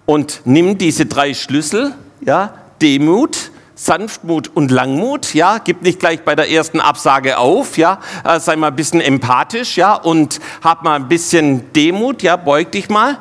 und 0.05 0.43
nimm 0.45 0.77
diese 0.77 1.07
drei 1.07 1.33
Schlüssel, 1.33 1.95
ja, 2.21 2.53
Demut, 2.83 3.51
Sanftmut 3.75 4.55
und 4.55 4.71
Langmut, 4.71 5.33
ja, 5.33 5.57
gib 5.57 5.81
nicht 5.81 6.01
gleich 6.01 6.23
bei 6.23 6.35
der 6.35 6.51
ersten 6.51 6.81
Absage 6.81 7.39
auf, 7.39 7.79
ja, 7.79 7.99
äh, 8.25 8.39
sei 8.41 8.57
mal 8.57 8.67
ein 8.67 8.77
bisschen 8.77 9.01
empathisch, 9.01 9.79
ja, 9.79 9.95
und 9.95 10.39
hab 10.63 10.83
mal 10.83 10.97
ein 10.97 11.09
bisschen 11.09 11.73
Demut, 11.73 12.23
ja, 12.23 12.37
beug 12.37 12.71
dich 12.71 12.91
mal. 12.91 13.17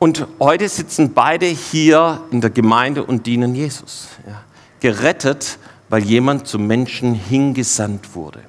Und 0.00 0.26
heute 0.40 0.68
sitzen 0.68 1.14
beide 1.14 1.46
hier 1.46 2.22
in 2.32 2.40
der 2.40 2.50
Gemeinde 2.50 3.04
und 3.04 3.28
dienen 3.28 3.54
Jesus, 3.54 4.08
ja, 4.26 4.42
gerettet, 4.80 5.58
weil 5.90 6.02
jemand 6.02 6.48
zum 6.48 6.66
Menschen 6.66 7.14
hingesandt 7.14 8.16
wurde. 8.16 8.40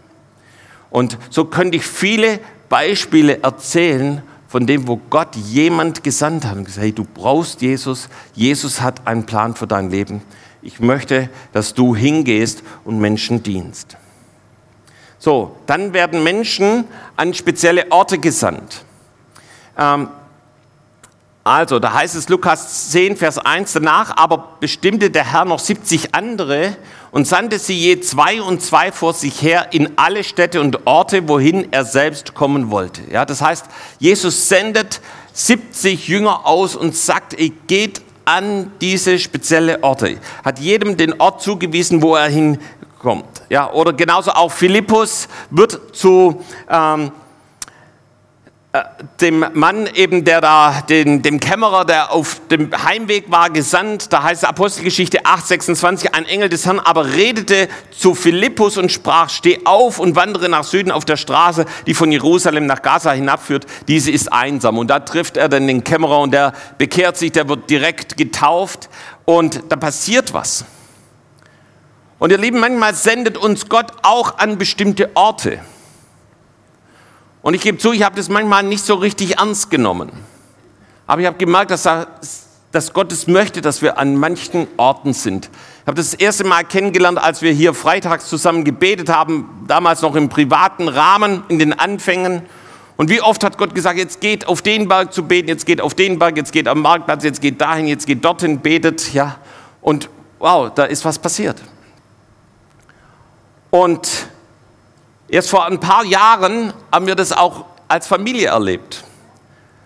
Und 0.90 1.20
so 1.30 1.46
könnte 1.46 1.78
ich 1.78 1.86
viele 1.86 2.40
Beispiele 2.72 3.44
erzählen 3.44 4.24
von 4.48 4.66
dem, 4.66 4.88
wo 4.88 4.96
Gott 5.10 5.36
jemand 5.36 6.04
gesandt 6.04 6.46
hat 6.46 6.56
und 6.56 6.64
gesagt, 6.64 6.84
hey, 6.84 6.94
du 6.94 7.06
brauchst 7.06 7.62
Jesus, 7.62 8.08
Jesus 8.34 8.82
hat 8.82 9.06
einen 9.06 9.26
Plan 9.26 9.56
für 9.56 9.68
dein 9.68 9.92
Leben. 9.92 10.22
Ich 10.62 10.80
möchte, 10.80 11.30
dass 11.52 11.74
du 11.74 11.96
hingehst 11.96 12.64
und 12.86 13.00
Menschen 13.00 13.44
dienst. 13.44 13.98
So, 15.20 15.58
dann 15.68 15.94
werden 15.94 16.24
Menschen 16.24 16.86
an 17.18 17.34
spezielle 17.34 17.92
Orte 17.92 18.18
gesandt. 18.18 18.86
Ähm, 19.78 20.08
also, 21.44 21.80
da 21.80 21.94
heißt 21.94 22.14
es 22.16 22.30
Lukas 22.30 22.92
10, 22.92 23.18
Vers 23.18 23.40
1, 23.40 23.74
danach 23.74 24.16
aber 24.16 24.58
bestimmte 24.60 25.10
der 25.10 25.32
Herr 25.32 25.46
noch 25.46 25.58
70 25.58 26.14
andere 26.14 26.78
und 27.10 27.28
sandte 27.28 27.58
sie 27.58 27.74
je 27.74 28.00
zwei 28.00 28.44
und 28.44 28.62
zwei 28.62 28.92
vor 28.92 29.14
sich 29.14 29.42
her 29.42 29.70
in 29.72 29.98
alle 29.98 30.24
Städte 30.24 30.62
und 30.62 30.86
Orte, 30.86 31.28
wohin 31.28 31.74
er 31.74 31.84
selbst 31.84 32.36
kommen 32.36 32.70
wollte. 32.70 33.02
Ja, 33.12 33.26
das 33.26 33.42
heißt, 33.42 33.66
Jesus 33.98 34.50
sendet 34.50 35.02
70 35.34 36.08
Jünger 36.08 36.46
aus 36.46 36.76
und 36.76 36.96
sagt, 36.96 37.40
ihr 37.40 37.52
geht 37.66 38.02
an 38.26 38.72
diese 38.80 39.18
spezielle 39.18 39.82
Orte. 39.84 40.20
Hat 40.46 40.60
jedem 40.60 40.96
den 40.96 41.20
Ort 41.20 41.42
zugewiesen, 41.42 42.04
wo 42.04 42.16
er 42.16 42.30
hin 42.30 42.60
kommt. 43.00 43.42
Ja, 43.50 43.72
oder 43.72 43.94
genauso 43.94 44.30
auch 44.32 44.52
Philippus 44.52 45.28
wird 45.50 45.96
zu 45.96 46.44
ähm, 46.70 47.08
äh, 47.08 47.10
dem 49.20 49.46
Mann 49.54 49.86
eben, 49.96 50.24
der 50.24 50.40
da, 50.40 50.82
den, 50.88 51.22
dem 51.22 51.42
Kämmerer, 51.42 51.84
der 51.84 52.14
auf 52.14 52.40
dem 52.50 52.72
Heimweg 52.72 53.30
war, 53.30 53.50
gesandt. 53.50 54.14
Da 54.14 54.24
heißt 54.24 54.46
Apostelgeschichte 54.46 55.24
8,26, 55.24 56.14
ein 56.14 56.26
Engel 56.26 56.48
des 56.48 56.66
Herrn 56.66 56.80
aber 56.80 57.14
redete 57.14 57.68
zu 57.92 58.16
Philippus 58.16 58.78
und 58.78 58.90
sprach, 58.90 59.30
steh 59.30 59.60
auf 59.66 60.00
und 60.00 60.16
wandere 60.16 60.48
nach 60.48 60.64
Süden 60.64 60.92
auf 60.92 61.04
der 61.04 61.18
Straße, 61.18 61.66
die 61.86 61.94
von 61.94 62.14
Jerusalem 62.14 62.66
nach 62.66 62.82
Gaza 62.82 63.12
hinabführt. 63.12 63.66
Diese 63.90 64.10
ist 64.10 64.32
einsam. 64.32 64.78
Und 64.78 64.88
da 64.88 65.00
trifft 65.00 65.36
er 65.36 65.50
dann 65.50 65.68
den 65.68 65.84
Kämmerer 65.84 66.20
und 66.20 66.32
der 66.32 66.54
bekehrt 66.78 67.18
sich, 67.18 67.34
der 67.34 67.50
wird 67.50 67.70
direkt 67.70 68.16
getauft 68.16 68.90
und 69.26 69.64
da 69.68 69.76
passiert 69.76 70.34
was. 70.34 70.64
Und 72.20 72.32
ihr 72.32 72.38
Lieben, 72.38 72.60
manchmal 72.60 72.94
sendet 72.94 73.38
uns 73.38 73.68
Gott 73.68 73.92
auch 74.04 74.38
an 74.38 74.58
bestimmte 74.58 75.10
Orte. 75.16 75.60
Und 77.42 77.54
ich 77.54 77.62
gebe 77.62 77.78
zu, 77.78 77.92
ich 77.92 78.04
habe 78.04 78.16
das 78.16 78.30
manchmal 78.30 78.64
nicht 78.64 78.86
so 78.86 78.96
richtig 78.96 79.40
ernst 79.40 79.70
genommen. 79.72 80.12
Aber 81.08 81.22
ich 81.22 81.28
habe 81.28 81.38
gemerkt, 81.38 81.72
dass, 81.72 81.86
er, 81.86 82.08
dass 82.72 82.94
Gott 82.94 83.12
es 83.12 83.28
möchte, 83.28 83.62
dass 83.62 83.82
wir 83.82 83.98
an 83.98 84.16
manchen 84.16 84.68
Orten 84.78 85.14
sind. 85.14 85.50
Ich 85.82 85.88
habe 85.88 85.98
das 85.98 86.14
erste 86.14 86.44
Mal 86.44 86.64
kennengelernt, 86.64 87.18
als 87.18 87.42
wir 87.42 87.52
hier 87.52 87.74
freitags 87.74 88.30
zusammen 88.30 88.64
gebetet 88.64 89.10
haben, 89.10 89.66
damals 89.68 90.02
noch 90.02 90.16
im 90.16 90.30
privaten 90.30 90.88
Rahmen, 90.88 91.44
in 91.48 91.58
den 91.58 91.78
Anfängen. 91.78 92.44
Und 92.98 93.10
wie 93.10 93.22
oft 93.22 93.44
hat 93.44 93.58
Gott 93.58 93.74
gesagt, 93.74 93.98
jetzt 93.98 94.22
geht 94.22 94.48
auf 94.48 94.62
den 94.62 94.88
Berg 94.88 95.12
zu 95.12 95.24
beten, 95.24 95.48
jetzt 95.48 95.66
geht 95.66 95.82
auf 95.82 95.96
den 95.96 96.20
Berg, 96.20 96.38
jetzt 96.38 96.52
geht 96.54 96.68
am 96.68 96.82
Marktplatz, 96.82 97.24
jetzt 97.24 97.42
geht 97.42 97.60
dahin, 97.60 97.88
jetzt 97.88 98.06
geht 98.06 98.24
dorthin, 98.24 98.60
betet, 98.60 99.14
ja. 99.14 99.38
Und 99.82 100.10
wow, 100.38 100.72
da 100.74 100.86
ist 100.86 101.04
was 101.04 101.18
passiert. 101.18 101.60
Und 103.72 104.30
erst 105.32 105.50
vor 105.50 105.66
ein 105.66 105.80
paar 105.80 106.06
Jahren 106.06 106.74
haben 106.92 107.08
wir 107.08 107.16
das 107.16 107.32
auch 107.32 107.66
als 107.88 108.06
Familie 108.06 108.50
erlebt. 108.50 109.04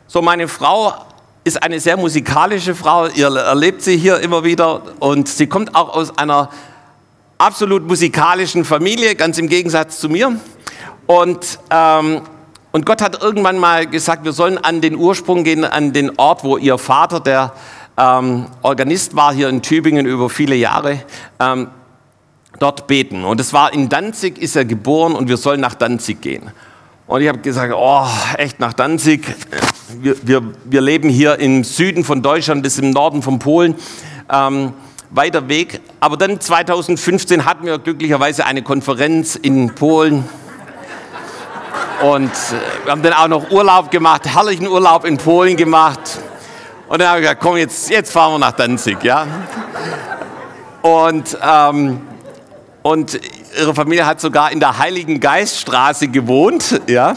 So, 0.08 0.21
meine 0.21 0.47
Frau 0.47 0.93
ist 1.43 1.62
eine 1.62 1.79
sehr 1.79 1.95
musikalische 1.95 2.75
Frau, 2.75 3.08
ihr 3.08 3.27
erlebt 3.27 3.84
sie 3.84 3.97
hier 3.97 4.19
immer 4.19 4.43
wieder 4.43 4.81
und 4.99 5.29
sie 5.29 5.47
kommt 5.47 5.75
auch 5.75 5.95
aus 5.95 6.17
einer 6.17 6.49
absolut 7.38 7.88
musikalischen 7.88 8.65
Familie, 8.65 9.15
ganz 9.15 9.38
im 9.38 9.47
Gegensatz 9.47 9.99
zu 9.99 10.10
mir. 10.10 10.36
Und, 11.05 11.60
ähm, 11.69 12.21
und 12.71 12.86
Gott 12.86 13.01
hat 13.01 13.21
irgendwann 13.21 13.60
mal 13.60 13.86
gesagt, 13.86 14.25
wir 14.25 14.34
sollen 14.34 14.58
an 14.58 14.81
den 14.81 14.95
Ursprung 14.95 15.43
gehen, 15.43 15.63
an 15.63 15.93
den 15.93 16.17
Ort, 16.17 16.43
wo 16.43 16.58
ihr 16.58 16.79
Vater, 16.79 17.19
der 17.19 17.53
ähm, 17.97 18.47
Organist 18.63 19.15
war 19.15 19.34
hier 19.34 19.49
in 19.49 19.62
Tübingen 19.62 20.08
über 20.08 20.29
viele 20.29 20.55
Jahre, 20.55 21.03
ähm, 21.39 21.67
dort 22.59 22.87
beten. 22.87 23.23
Und 23.23 23.39
es 23.39 23.53
war 23.53 23.73
in 23.73 23.89
Danzig, 23.89 24.37
ist 24.37 24.55
er 24.55 24.65
geboren 24.65 25.13
und 25.13 25.29
wir 25.29 25.37
sollen 25.37 25.61
nach 25.61 25.75
Danzig 25.75 26.21
gehen. 26.21 26.51
Und 27.07 27.21
ich 27.21 27.27
habe 27.27 27.39
gesagt, 27.39 27.73
oh, 27.75 28.07
echt 28.37 28.59
nach 28.59 28.73
Danzig. 28.73 29.35
Wir, 30.01 30.15
wir, 30.23 30.41
wir 30.63 30.81
leben 30.81 31.09
hier 31.09 31.39
im 31.39 31.63
Süden 31.63 32.03
von 32.03 32.23
Deutschland 32.23 32.63
bis 32.63 32.79
im 32.79 32.89
Norden 32.89 33.21
von 33.21 33.37
Polen. 33.37 33.75
Ähm, 34.31 34.73
weiter 35.11 35.47
Weg. 35.47 35.81
Aber 35.99 36.17
dann 36.17 36.41
2015 36.41 37.45
hatten 37.45 37.65
wir 37.65 37.77
glücklicherweise 37.77 38.45
eine 38.45 38.63
Konferenz 38.63 39.35
in 39.35 39.75
Polen. 39.75 40.27
Und 42.01 42.31
äh, 42.31 42.85
wir 42.85 42.91
haben 42.91 43.03
dann 43.03 43.13
auch 43.13 43.27
noch 43.27 43.51
Urlaub 43.51 43.91
gemacht, 43.91 44.25
herrlichen 44.25 44.67
Urlaub 44.67 45.05
in 45.05 45.17
Polen 45.17 45.55
gemacht. 45.55 46.19
Und 46.87 46.99
dann 46.99 47.09
habe 47.09 47.19
ich 47.19 47.23
gesagt, 47.23 47.41
komm, 47.41 47.57
jetzt, 47.57 47.89
jetzt 47.89 48.11
fahren 48.11 48.33
wir 48.33 48.39
nach 48.39 48.51
Danzig. 48.51 49.03
Ja? 49.03 49.27
Und 50.81 51.37
ähm, 51.41 52.01
und 52.85 53.19
ihre 53.59 53.73
Familie 53.73 54.05
hat 54.05 54.21
sogar 54.21 54.51
in 54.51 54.59
der 54.59 54.77
Heiligen 54.77 55.19
Geiststraße 55.19 56.07
gewohnt, 56.07 56.81
ja. 56.85 57.15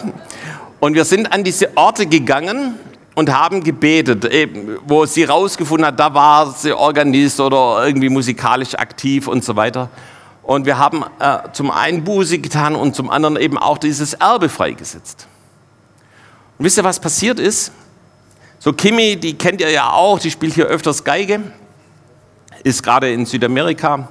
Und 0.81 0.95
wir 0.95 1.05
sind 1.05 1.31
an 1.31 1.45
diese 1.45 1.77
Orte 1.77 2.07
gegangen 2.07 2.77
und 3.15 3.31
haben 3.31 3.63
gebetet, 3.63 4.25
eben, 4.25 4.79
wo 4.87 5.05
sie 5.05 5.25
rausgefunden 5.25 5.87
hat, 5.87 6.01
da 6.01 6.15
war 6.15 6.51
sie 6.53 6.73
Organist 6.73 7.39
oder 7.39 7.85
irgendwie 7.87 8.09
musikalisch 8.09 8.77
aktiv 8.77 9.29
und 9.29 9.45
so 9.45 9.57
weiter. 9.57 9.91
Und 10.43 10.65
wir 10.65 10.79
haben 10.79 11.05
äh, 11.19 11.41
zum 11.53 11.71
einen 11.71 12.03
Buße 12.03 12.39
getan 12.39 12.75
und 12.75 12.97
zum 12.97 13.11
anderen 13.11 13.37
eben 13.37 13.59
auch 13.59 13.77
dieses 13.77 14.15
Erbe 14.15 14.49
freigesetzt. 14.49 15.29
Und 16.57 16.65
wisst 16.65 16.79
ihr, 16.79 16.85
was 16.85 16.99
passiert 16.99 17.39
ist? 17.39 17.73
So 18.59 18.73
Kimi, 18.73 19.17
die 19.17 19.37
kennt 19.37 19.61
ihr 19.61 19.71
ja 19.71 19.93
auch, 19.93 20.19
die 20.19 20.31
spielt 20.31 20.55
hier 20.55 20.65
öfters 20.65 21.05
Geige, 21.05 21.41
ist 22.65 22.83
gerade 22.83 23.13
in 23.13 23.27
Südamerika 23.27 24.09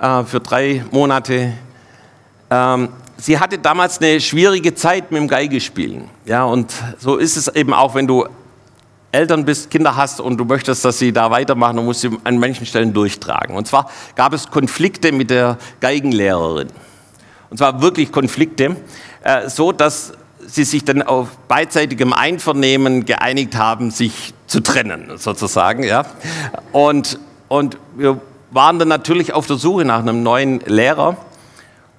äh, 0.00 0.24
für 0.24 0.40
drei 0.40 0.84
Monate. 0.90 1.52
Ähm, 2.50 2.88
sie 3.16 3.38
hatte 3.38 3.58
damals 3.58 3.98
eine 4.00 4.20
schwierige 4.20 4.74
Zeit 4.74 5.10
mit 5.10 5.20
dem 5.20 5.28
Geigespielen. 5.28 6.08
Ja, 6.24 6.44
und 6.44 6.72
so 6.98 7.16
ist 7.16 7.36
es 7.36 7.48
eben 7.48 7.72
auch, 7.72 7.94
wenn 7.94 8.06
du 8.06 8.26
Eltern 9.12 9.44
bist, 9.44 9.70
Kinder 9.70 9.96
hast 9.96 10.20
und 10.20 10.36
du 10.36 10.44
möchtest, 10.44 10.84
dass 10.84 10.98
sie 10.98 11.12
da 11.12 11.30
weitermachen, 11.30 11.78
und 11.78 11.86
musst 11.86 12.02
sie 12.02 12.10
an 12.24 12.38
manchen 12.38 12.66
Stellen 12.66 12.92
durchtragen. 12.92 13.56
Und 13.56 13.66
zwar 13.66 13.90
gab 14.14 14.32
es 14.32 14.50
Konflikte 14.50 15.12
mit 15.12 15.30
der 15.30 15.56
Geigenlehrerin. 15.80 16.68
Und 17.48 17.56
zwar 17.56 17.80
wirklich 17.80 18.12
Konflikte, 18.12 18.76
äh, 19.22 19.48
so 19.48 19.72
dass 19.72 20.12
sie 20.46 20.64
sich 20.64 20.84
dann 20.84 21.02
auf 21.02 21.28
beidseitigem 21.48 22.12
Einvernehmen 22.12 23.04
geeinigt 23.04 23.56
haben, 23.56 23.90
sich 23.90 24.34
zu 24.46 24.60
trennen, 24.60 25.10
sozusagen. 25.16 25.82
Ja. 25.82 26.04
Und, 26.72 27.18
und 27.48 27.78
wir 27.96 28.20
waren 28.50 28.78
dann 28.78 28.88
natürlich 28.88 29.32
auf 29.32 29.46
der 29.46 29.56
Suche 29.56 29.84
nach 29.84 30.00
einem 30.00 30.22
neuen 30.22 30.60
Lehrer. 30.60 31.16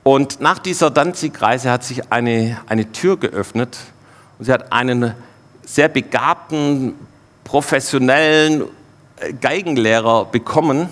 Und 0.04 0.40
nach 0.40 0.60
dieser 0.60 0.90
Danzig-Reise 0.90 1.70
hat 1.70 1.84
sich 1.84 2.12
eine, 2.12 2.58
eine 2.68 2.92
Tür 2.92 3.18
geöffnet 3.18 3.78
und 4.40 4.46
sie 4.46 4.54
hat 4.54 4.72
einen 4.72 5.14
sehr 5.66 5.90
begabten, 5.90 6.94
professionellen 7.44 8.64
äh, 9.18 9.34
Geigenlehrer 9.34 10.26
bekommen, 10.26 10.90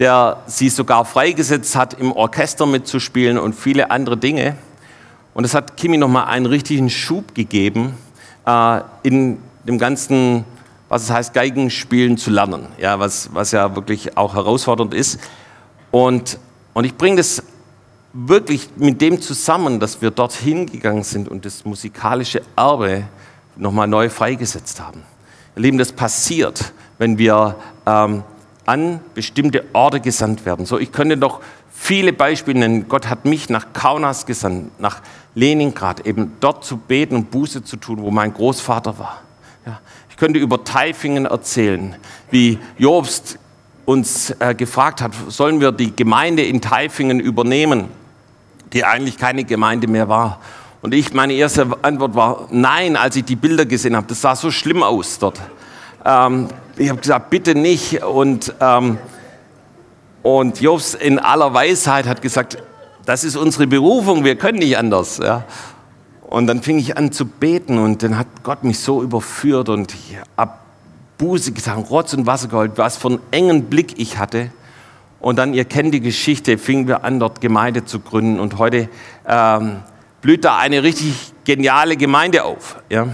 der 0.00 0.38
sie 0.46 0.68
sogar 0.68 1.04
freigesetzt 1.04 1.76
hat, 1.76 1.94
im 1.94 2.12
Orchester 2.12 2.66
mitzuspielen 2.66 3.38
und 3.38 3.54
viele 3.54 3.90
andere 3.90 4.16
Dinge. 4.16 4.56
Und 5.34 5.44
es 5.44 5.54
hat 5.54 5.76
Kimi 5.76 5.96
nochmal 5.96 6.26
einen 6.26 6.46
richtigen 6.46 6.90
Schub 6.90 7.34
gegeben 7.34 7.94
äh, 8.46 8.80
in 9.02 9.38
dem 9.64 9.78
ganzen 9.78 10.44
was 10.90 11.04
es 11.04 11.10
heißt, 11.10 11.32
Geigenspielen 11.32 12.18
zu 12.18 12.30
lernen, 12.30 12.66
ja, 12.76 12.98
was, 12.98 13.32
was 13.32 13.52
ja 13.52 13.76
wirklich 13.76 14.16
auch 14.16 14.34
herausfordernd 14.34 14.92
ist. 14.92 15.20
Und, 15.92 16.38
und 16.74 16.84
ich 16.84 16.96
bringe 16.96 17.16
das 17.16 17.44
wirklich 18.12 18.68
mit 18.76 19.00
dem 19.00 19.22
zusammen, 19.22 19.78
dass 19.78 20.02
wir 20.02 20.10
dorthin 20.10 20.66
gegangen 20.66 21.04
sind 21.04 21.28
und 21.28 21.46
das 21.46 21.64
musikalische 21.64 22.42
Erbe 22.56 23.04
nochmal 23.54 23.86
neu 23.86 24.10
freigesetzt 24.10 24.80
haben. 24.80 25.04
Ihr 25.54 25.62
Lieben, 25.62 25.78
das 25.78 25.92
passiert, 25.92 26.72
wenn 26.98 27.18
wir 27.18 27.54
ähm, 27.86 28.24
an 28.66 29.00
bestimmte 29.14 29.64
Orte 29.72 30.00
gesandt 30.00 30.44
werden. 30.44 30.66
So, 30.66 30.76
ich 30.76 30.90
könnte 30.90 31.16
noch 31.16 31.40
viele 31.70 32.12
Beispiele 32.12 32.58
nennen. 32.58 32.88
Gott 32.88 33.08
hat 33.08 33.26
mich 33.26 33.48
nach 33.48 33.72
Kaunas 33.72 34.26
gesandt, 34.26 34.80
nach 34.80 35.02
Leningrad, 35.36 36.04
eben 36.04 36.32
dort 36.40 36.64
zu 36.64 36.78
beten 36.78 37.14
und 37.14 37.30
Buße 37.30 37.62
zu 37.62 37.76
tun, 37.76 38.02
wo 38.02 38.10
mein 38.10 38.34
Großvater 38.34 38.98
war. 38.98 39.22
Ja, 39.66 39.80
könnte 40.20 40.38
über 40.38 40.62
Taifingen 40.62 41.26
erzählen, 41.26 41.96
wie 42.30 42.58
Jobst 42.78 43.38
uns 43.86 44.30
äh, 44.38 44.54
gefragt 44.54 45.02
hat, 45.02 45.12
sollen 45.28 45.60
wir 45.60 45.72
die 45.72 45.96
Gemeinde 45.96 46.44
in 46.44 46.60
Taifingen 46.60 47.18
übernehmen, 47.18 47.88
die 48.72 48.84
eigentlich 48.84 49.18
keine 49.18 49.42
Gemeinde 49.42 49.88
mehr 49.88 50.08
war. 50.08 50.38
Und 50.82 50.94
ich, 50.94 51.12
meine 51.12 51.32
erste 51.32 51.66
Antwort 51.82 52.14
war 52.14 52.46
nein, 52.50 52.96
als 52.96 53.16
ich 53.16 53.24
die 53.24 53.34
Bilder 53.34 53.66
gesehen 53.66 53.96
habe. 53.96 54.06
Das 54.06 54.20
sah 54.20 54.36
so 54.36 54.52
schlimm 54.52 54.84
aus 54.84 55.18
dort. 55.18 55.40
Ähm, 56.04 56.46
ich 56.76 56.88
habe 56.88 57.00
gesagt, 57.00 57.30
bitte 57.30 57.56
nicht. 57.56 58.04
Und, 58.04 58.54
ähm, 58.60 58.98
Und 60.22 60.60
Jobs 60.60 60.94
in 60.94 61.18
aller 61.18 61.52
Weisheit 61.54 62.06
hat 62.06 62.20
gesagt, 62.20 62.58
das 63.06 63.24
ist 63.24 63.36
unsere 63.36 63.66
Berufung, 63.66 64.22
wir 64.22 64.36
können 64.36 64.58
nicht 64.58 64.76
anders. 64.76 65.18
Ja. 65.18 65.44
Und 66.30 66.46
dann 66.46 66.62
fing 66.62 66.78
ich 66.78 66.96
an 66.96 67.10
zu 67.10 67.26
beten 67.26 67.76
und 67.76 68.04
dann 68.04 68.16
hat 68.16 68.28
Gott 68.44 68.62
mich 68.62 68.78
so 68.78 69.02
überführt 69.02 69.68
und 69.68 69.92
ich 69.92 70.16
habe 70.36 70.52
Buße 71.18 71.50
getan, 71.50 71.80
Rotz 71.80 72.14
und 72.14 72.24
Wasser 72.24 72.46
geholt, 72.46 72.72
was 72.76 72.96
für 72.96 73.08
einen 73.08 73.18
engen 73.32 73.64
Blick 73.64 73.98
ich 73.98 74.16
hatte. 74.16 74.52
Und 75.18 75.40
dann, 75.40 75.54
ihr 75.54 75.64
kennt 75.64 75.92
die 75.92 76.00
Geschichte, 76.00 76.56
fingen 76.56 76.86
wir 76.86 77.02
an, 77.02 77.18
dort 77.18 77.40
Gemeinde 77.40 77.84
zu 77.84 77.98
gründen. 77.98 78.38
Und 78.38 78.58
heute 78.58 78.88
ähm, 79.26 79.80
blüht 80.22 80.44
da 80.44 80.56
eine 80.56 80.84
richtig 80.84 81.32
geniale 81.44 81.96
Gemeinde 81.96 82.44
auf. 82.44 82.80
Ja. 82.88 83.08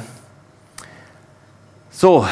So, 1.91 2.27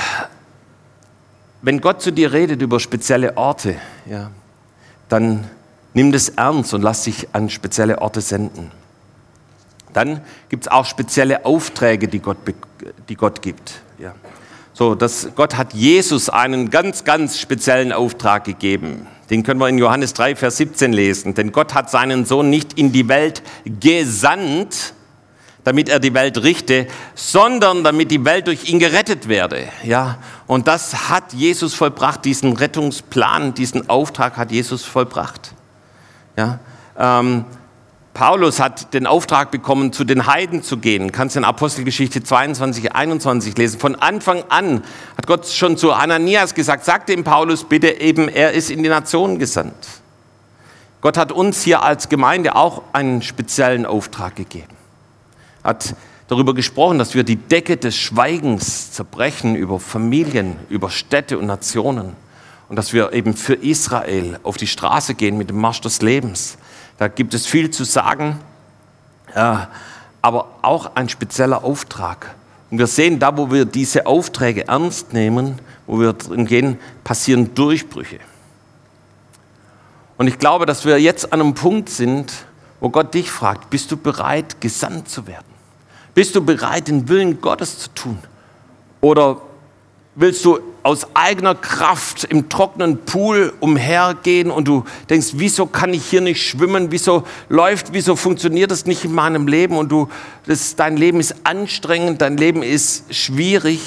wenn 1.62 1.80
Gott 1.80 2.02
zu 2.02 2.12
dir 2.12 2.30
redet 2.34 2.60
über 2.60 2.78
spezielle 2.78 3.38
Orte, 3.38 3.76
ja, 4.04 4.30
dann 5.08 5.48
nimm 5.94 6.12
das 6.12 6.28
ernst 6.28 6.74
und 6.74 6.82
lass 6.82 7.04
dich 7.04 7.28
an 7.32 7.48
spezielle 7.48 8.02
Orte 8.02 8.20
senden. 8.20 8.70
Dann 9.94 10.20
gibt 10.50 10.64
es 10.64 10.70
auch 10.70 10.84
spezielle 10.84 11.46
Aufträge, 11.46 12.08
die 12.08 12.18
Gott, 12.18 12.36
die 13.08 13.14
Gott 13.14 13.40
gibt. 13.40 13.80
Ja. 13.98 14.14
So, 14.74 14.94
das, 14.94 15.28
Gott 15.36 15.56
hat 15.56 15.72
Jesus 15.72 16.28
einen 16.28 16.68
ganz, 16.68 17.04
ganz 17.04 17.38
speziellen 17.38 17.92
Auftrag 17.92 18.44
gegeben. 18.44 19.06
Den 19.30 19.44
können 19.44 19.60
wir 19.60 19.68
in 19.68 19.78
Johannes 19.78 20.12
3, 20.14 20.36
Vers 20.36 20.56
17 20.58 20.92
lesen. 20.92 21.34
Denn 21.34 21.52
Gott 21.52 21.74
hat 21.74 21.90
seinen 21.90 22.26
Sohn 22.26 22.50
nicht 22.50 22.74
in 22.78 22.92
die 22.92 23.08
Welt 23.08 23.42
gesandt, 23.64 24.94
damit 25.62 25.88
er 25.88 26.00
die 26.00 26.12
Welt 26.12 26.42
richte, 26.42 26.88
sondern 27.14 27.84
damit 27.84 28.10
die 28.10 28.24
Welt 28.24 28.48
durch 28.48 28.68
ihn 28.68 28.78
gerettet 28.78 29.28
werde. 29.28 29.68
Ja, 29.82 30.18
und 30.46 30.68
das 30.68 31.08
hat 31.08 31.32
Jesus 31.32 31.72
vollbracht, 31.72 32.24
diesen 32.24 32.54
Rettungsplan, 32.54 33.54
diesen 33.54 33.88
Auftrag 33.88 34.36
hat 34.36 34.50
Jesus 34.50 34.84
vollbracht. 34.84 35.54
Ja, 36.36 36.58
ähm, 36.98 37.44
Paulus 38.14 38.60
hat 38.60 38.94
den 38.94 39.08
Auftrag 39.08 39.50
bekommen, 39.50 39.92
zu 39.92 40.04
den 40.04 40.28
Heiden 40.28 40.62
zu 40.62 40.76
gehen. 40.76 41.10
Kannst 41.10 41.34
du 41.34 41.40
in 41.40 41.44
Apostelgeschichte 41.44 42.22
22, 42.22 42.94
21 42.94 43.58
lesen. 43.58 43.80
Von 43.80 43.96
Anfang 43.96 44.44
an 44.50 44.84
hat 45.18 45.26
Gott 45.26 45.48
schon 45.48 45.76
zu 45.76 45.92
Ananias 45.92 46.54
gesagt, 46.54 46.84
sagte 46.84 47.12
ihm 47.12 47.24
Paulus 47.24 47.64
bitte 47.64 48.00
eben, 48.00 48.28
er 48.28 48.52
ist 48.52 48.70
in 48.70 48.84
die 48.84 48.88
Nationen 48.88 49.40
gesandt. 49.40 49.74
Gott 51.00 51.18
hat 51.18 51.32
uns 51.32 51.62
hier 51.62 51.82
als 51.82 52.08
Gemeinde 52.08 52.54
auch 52.54 52.82
einen 52.92 53.20
speziellen 53.20 53.84
Auftrag 53.84 54.36
gegeben. 54.36 54.76
Hat 55.64 55.96
darüber 56.28 56.54
gesprochen, 56.54 57.00
dass 57.00 57.16
wir 57.16 57.24
die 57.24 57.36
Decke 57.36 57.76
des 57.76 57.96
Schweigens 57.96 58.92
zerbrechen 58.92 59.56
über 59.56 59.80
Familien, 59.80 60.54
über 60.68 60.88
Städte 60.88 61.36
und 61.36 61.46
Nationen. 61.46 62.12
Und 62.68 62.76
dass 62.76 62.92
wir 62.92 63.12
eben 63.12 63.34
für 63.34 63.54
Israel 63.54 64.38
auf 64.44 64.56
die 64.56 64.68
Straße 64.68 65.14
gehen 65.14 65.36
mit 65.36 65.50
dem 65.50 65.58
Marsch 65.58 65.80
des 65.80 66.00
Lebens 66.00 66.58
da 66.98 67.08
gibt 67.08 67.34
es 67.34 67.46
viel 67.46 67.70
zu 67.70 67.84
sagen, 67.84 68.38
äh, 69.34 69.56
aber 70.22 70.48
auch 70.62 70.94
ein 70.94 71.08
spezieller 71.08 71.64
Auftrag. 71.64 72.34
Und 72.70 72.78
wir 72.78 72.86
sehen, 72.86 73.18
da 73.18 73.36
wo 73.36 73.50
wir 73.50 73.64
diese 73.64 74.06
Aufträge 74.06 74.68
ernst 74.68 75.12
nehmen, 75.12 75.60
wo 75.86 76.00
wir 76.00 76.12
drin 76.12 76.46
gehen, 76.46 76.78
passieren 77.04 77.54
Durchbrüche. 77.54 78.18
Und 80.16 80.28
ich 80.28 80.38
glaube, 80.38 80.66
dass 80.66 80.84
wir 80.84 81.00
jetzt 81.00 81.32
an 81.32 81.40
einem 81.40 81.54
Punkt 81.54 81.88
sind, 81.88 82.32
wo 82.80 82.88
Gott 82.90 83.14
dich 83.14 83.30
fragt, 83.30 83.70
bist 83.70 83.90
du 83.90 83.96
bereit, 83.96 84.60
gesandt 84.60 85.08
zu 85.08 85.26
werden? 85.26 85.46
Bist 86.14 86.36
du 86.36 86.44
bereit, 86.44 86.88
den 86.88 87.08
Willen 87.08 87.40
Gottes 87.40 87.78
zu 87.80 87.88
tun? 87.94 88.18
Oder 89.00 89.40
willst 90.16 90.44
du 90.44 90.60
aus 90.82 91.06
eigener 91.14 91.54
Kraft 91.54 92.24
im 92.24 92.48
trockenen 92.48 92.98
Pool 93.04 93.52
umhergehen 93.60 94.50
und 94.50 94.68
du 94.68 94.84
denkst, 95.08 95.32
wieso 95.34 95.66
kann 95.66 95.94
ich 95.94 96.04
hier 96.04 96.20
nicht 96.20 96.46
schwimmen? 96.46 96.90
Wieso 96.90 97.24
läuft, 97.48 97.92
wieso 97.92 98.16
funktioniert 98.16 98.70
das 98.70 98.84
nicht 98.84 99.04
in 99.04 99.12
meinem 99.12 99.48
Leben? 99.48 99.76
Und 99.76 99.90
du, 99.90 100.08
das, 100.46 100.76
dein 100.76 100.96
Leben 100.96 101.20
ist 101.20 101.34
anstrengend, 101.44 102.20
dein 102.20 102.36
Leben 102.36 102.62
ist 102.62 103.12
schwierig. 103.14 103.80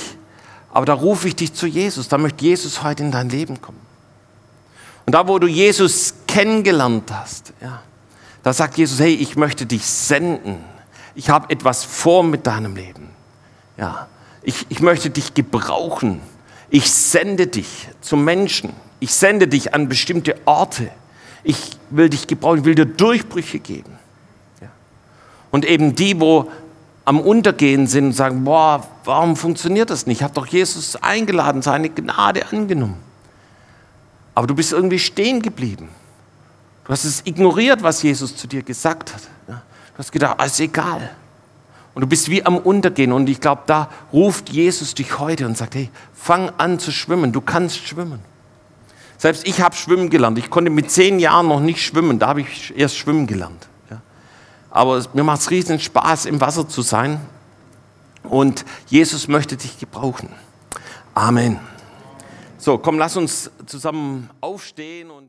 Aber 0.71 0.85
da 0.85 0.93
rufe 0.93 1.27
ich 1.27 1.35
dich 1.35 1.53
zu 1.53 1.67
Jesus. 1.67 2.07
Da 2.07 2.17
möchte 2.17 2.43
Jesus 2.43 2.83
heute 2.83 3.03
in 3.03 3.11
dein 3.11 3.29
Leben 3.29 3.61
kommen. 3.61 3.79
Und 5.05 5.13
da, 5.13 5.27
wo 5.27 5.39
du 5.39 5.47
Jesus 5.47 6.15
kennengelernt 6.27 7.11
hast, 7.13 7.53
ja, 7.61 7.81
da 8.43 8.53
sagt 8.53 8.77
Jesus, 8.77 8.99
hey, 8.99 9.13
ich 9.13 9.35
möchte 9.35 9.65
dich 9.65 9.85
senden. 9.85 10.57
Ich 11.15 11.29
habe 11.29 11.49
etwas 11.49 11.83
vor 11.83 12.23
mit 12.23 12.45
deinem 12.45 12.75
Leben. 12.75 13.09
Ja, 13.77 14.07
ich, 14.47 14.65
ich 14.69 14.79
möchte 14.79 15.09
dich 15.09 15.33
gebrauchen. 15.33 16.21
Ich 16.69 16.89
sende 16.89 17.47
dich 17.47 17.89
zu 17.99 18.15
Menschen. 18.15 18.71
Ich 19.01 19.13
sende 19.13 19.45
dich 19.45 19.73
an 19.73 19.89
bestimmte 19.89 20.37
Orte. 20.45 20.89
Ich 21.43 21.71
will 21.89 22.09
dich 22.09 22.27
gebrauchen, 22.27 22.59
ich 22.59 22.63
will 22.63 22.73
dir 22.73 22.85
Durchbrüche 22.85 23.59
geben. 23.59 23.91
Ja. 24.61 24.69
Und 25.51 25.65
eben 25.65 25.95
die, 25.95 26.21
wo 26.21 26.49
am 27.03 27.19
Untergehen 27.19 27.87
sind 27.87 28.05
und 28.05 28.13
sagen, 28.13 28.45
boah, 28.45 28.87
warum 29.03 29.35
funktioniert 29.35 29.89
das 29.89 30.07
nicht? 30.07 30.19
Ich 30.19 30.23
habe 30.23 30.33
doch 30.33 30.47
Jesus 30.47 30.95
eingeladen, 30.95 31.61
seine 31.61 31.89
Gnade 31.89 32.47
angenommen. 32.49 33.03
Aber 34.33 34.47
du 34.47 34.55
bist 34.55 34.71
irgendwie 34.71 34.99
stehen 34.99 35.41
geblieben. 35.41 35.89
Du 36.85 36.93
hast 36.93 37.03
es 37.03 37.21
ignoriert, 37.25 37.83
was 37.83 38.01
Jesus 38.01 38.33
zu 38.33 38.47
dir 38.47 38.63
gesagt 38.63 39.13
hat. 39.13 39.23
Du 39.45 39.97
hast 39.97 40.11
gedacht, 40.13 40.41
ist 40.41 40.61
egal. 40.61 41.11
Und 41.97 42.01
du 42.01 42.07
bist 42.07 42.29
wie 42.29 42.45
am 42.45 42.59
Untergehen. 42.59 43.11
Und 43.11 43.27
ich 43.27 43.41
glaube, 43.41 43.63
da 43.65 43.89
ruft 44.13 44.49
Jesus 44.49 44.93
dich 44.93 45.17
heute 45.17 45.47
und 45.47 45.57
sagt, 45.57 45.73
hey, 45.73 45.89
fang 46.13 46.51
an 46.59 46.77
zu 46.77 46.91
schwimmen. 46.91 47.31
Du 47.31 47.41
kannst 47.41 47.87
schwimmen. 47.87 48.19
Selbst 49.17 49.47
ich 49.47 49.61
habe 49.61 49.75
schwimmen 49.75 50.11
gelernt. 50.11 50.37
Ich 50.37 50.51
konnte 50.51 50.69
mit 50.69 50.91
zehn 50.91 51.17
Jahren 51.17 51.47
noch 51.47 51.59
nicht 51.59 51.83
schwimmen. 51.83 52.19
Da 52.19 52.27
habe 52.27 52.41
ich 52.41 52.71
erst 52.77 52.97
schwimmen 52.97 53.25
gelernt. 53.25 53.67
Ja. 53.89 53.99
Aber 54.69 55.03
mir 55.13 55.23
macht 55.23 55.41
es 55.41 55.49
riesen 55.49 55.79
Spaß, 55.79 56.27
im 56.27 56.39
Wasser 56.39 56.69
zu 56.69 56.83
sein. 56.83 57.19
Und 58.21 58.63
Jesus 58.85 59.27
möchte 59.27 59.57
dich 59.57 59.79
gebrauchen. 59.79 60.29
Amen. 61.15 61.59
So, 62.59 62.77
komm, 62.77 62.99
lass 62.99 63.17
uns 63.17 63.49
zusammen 63.65 64.29
aufstehen 64.39 65.09
und 65.09 65.25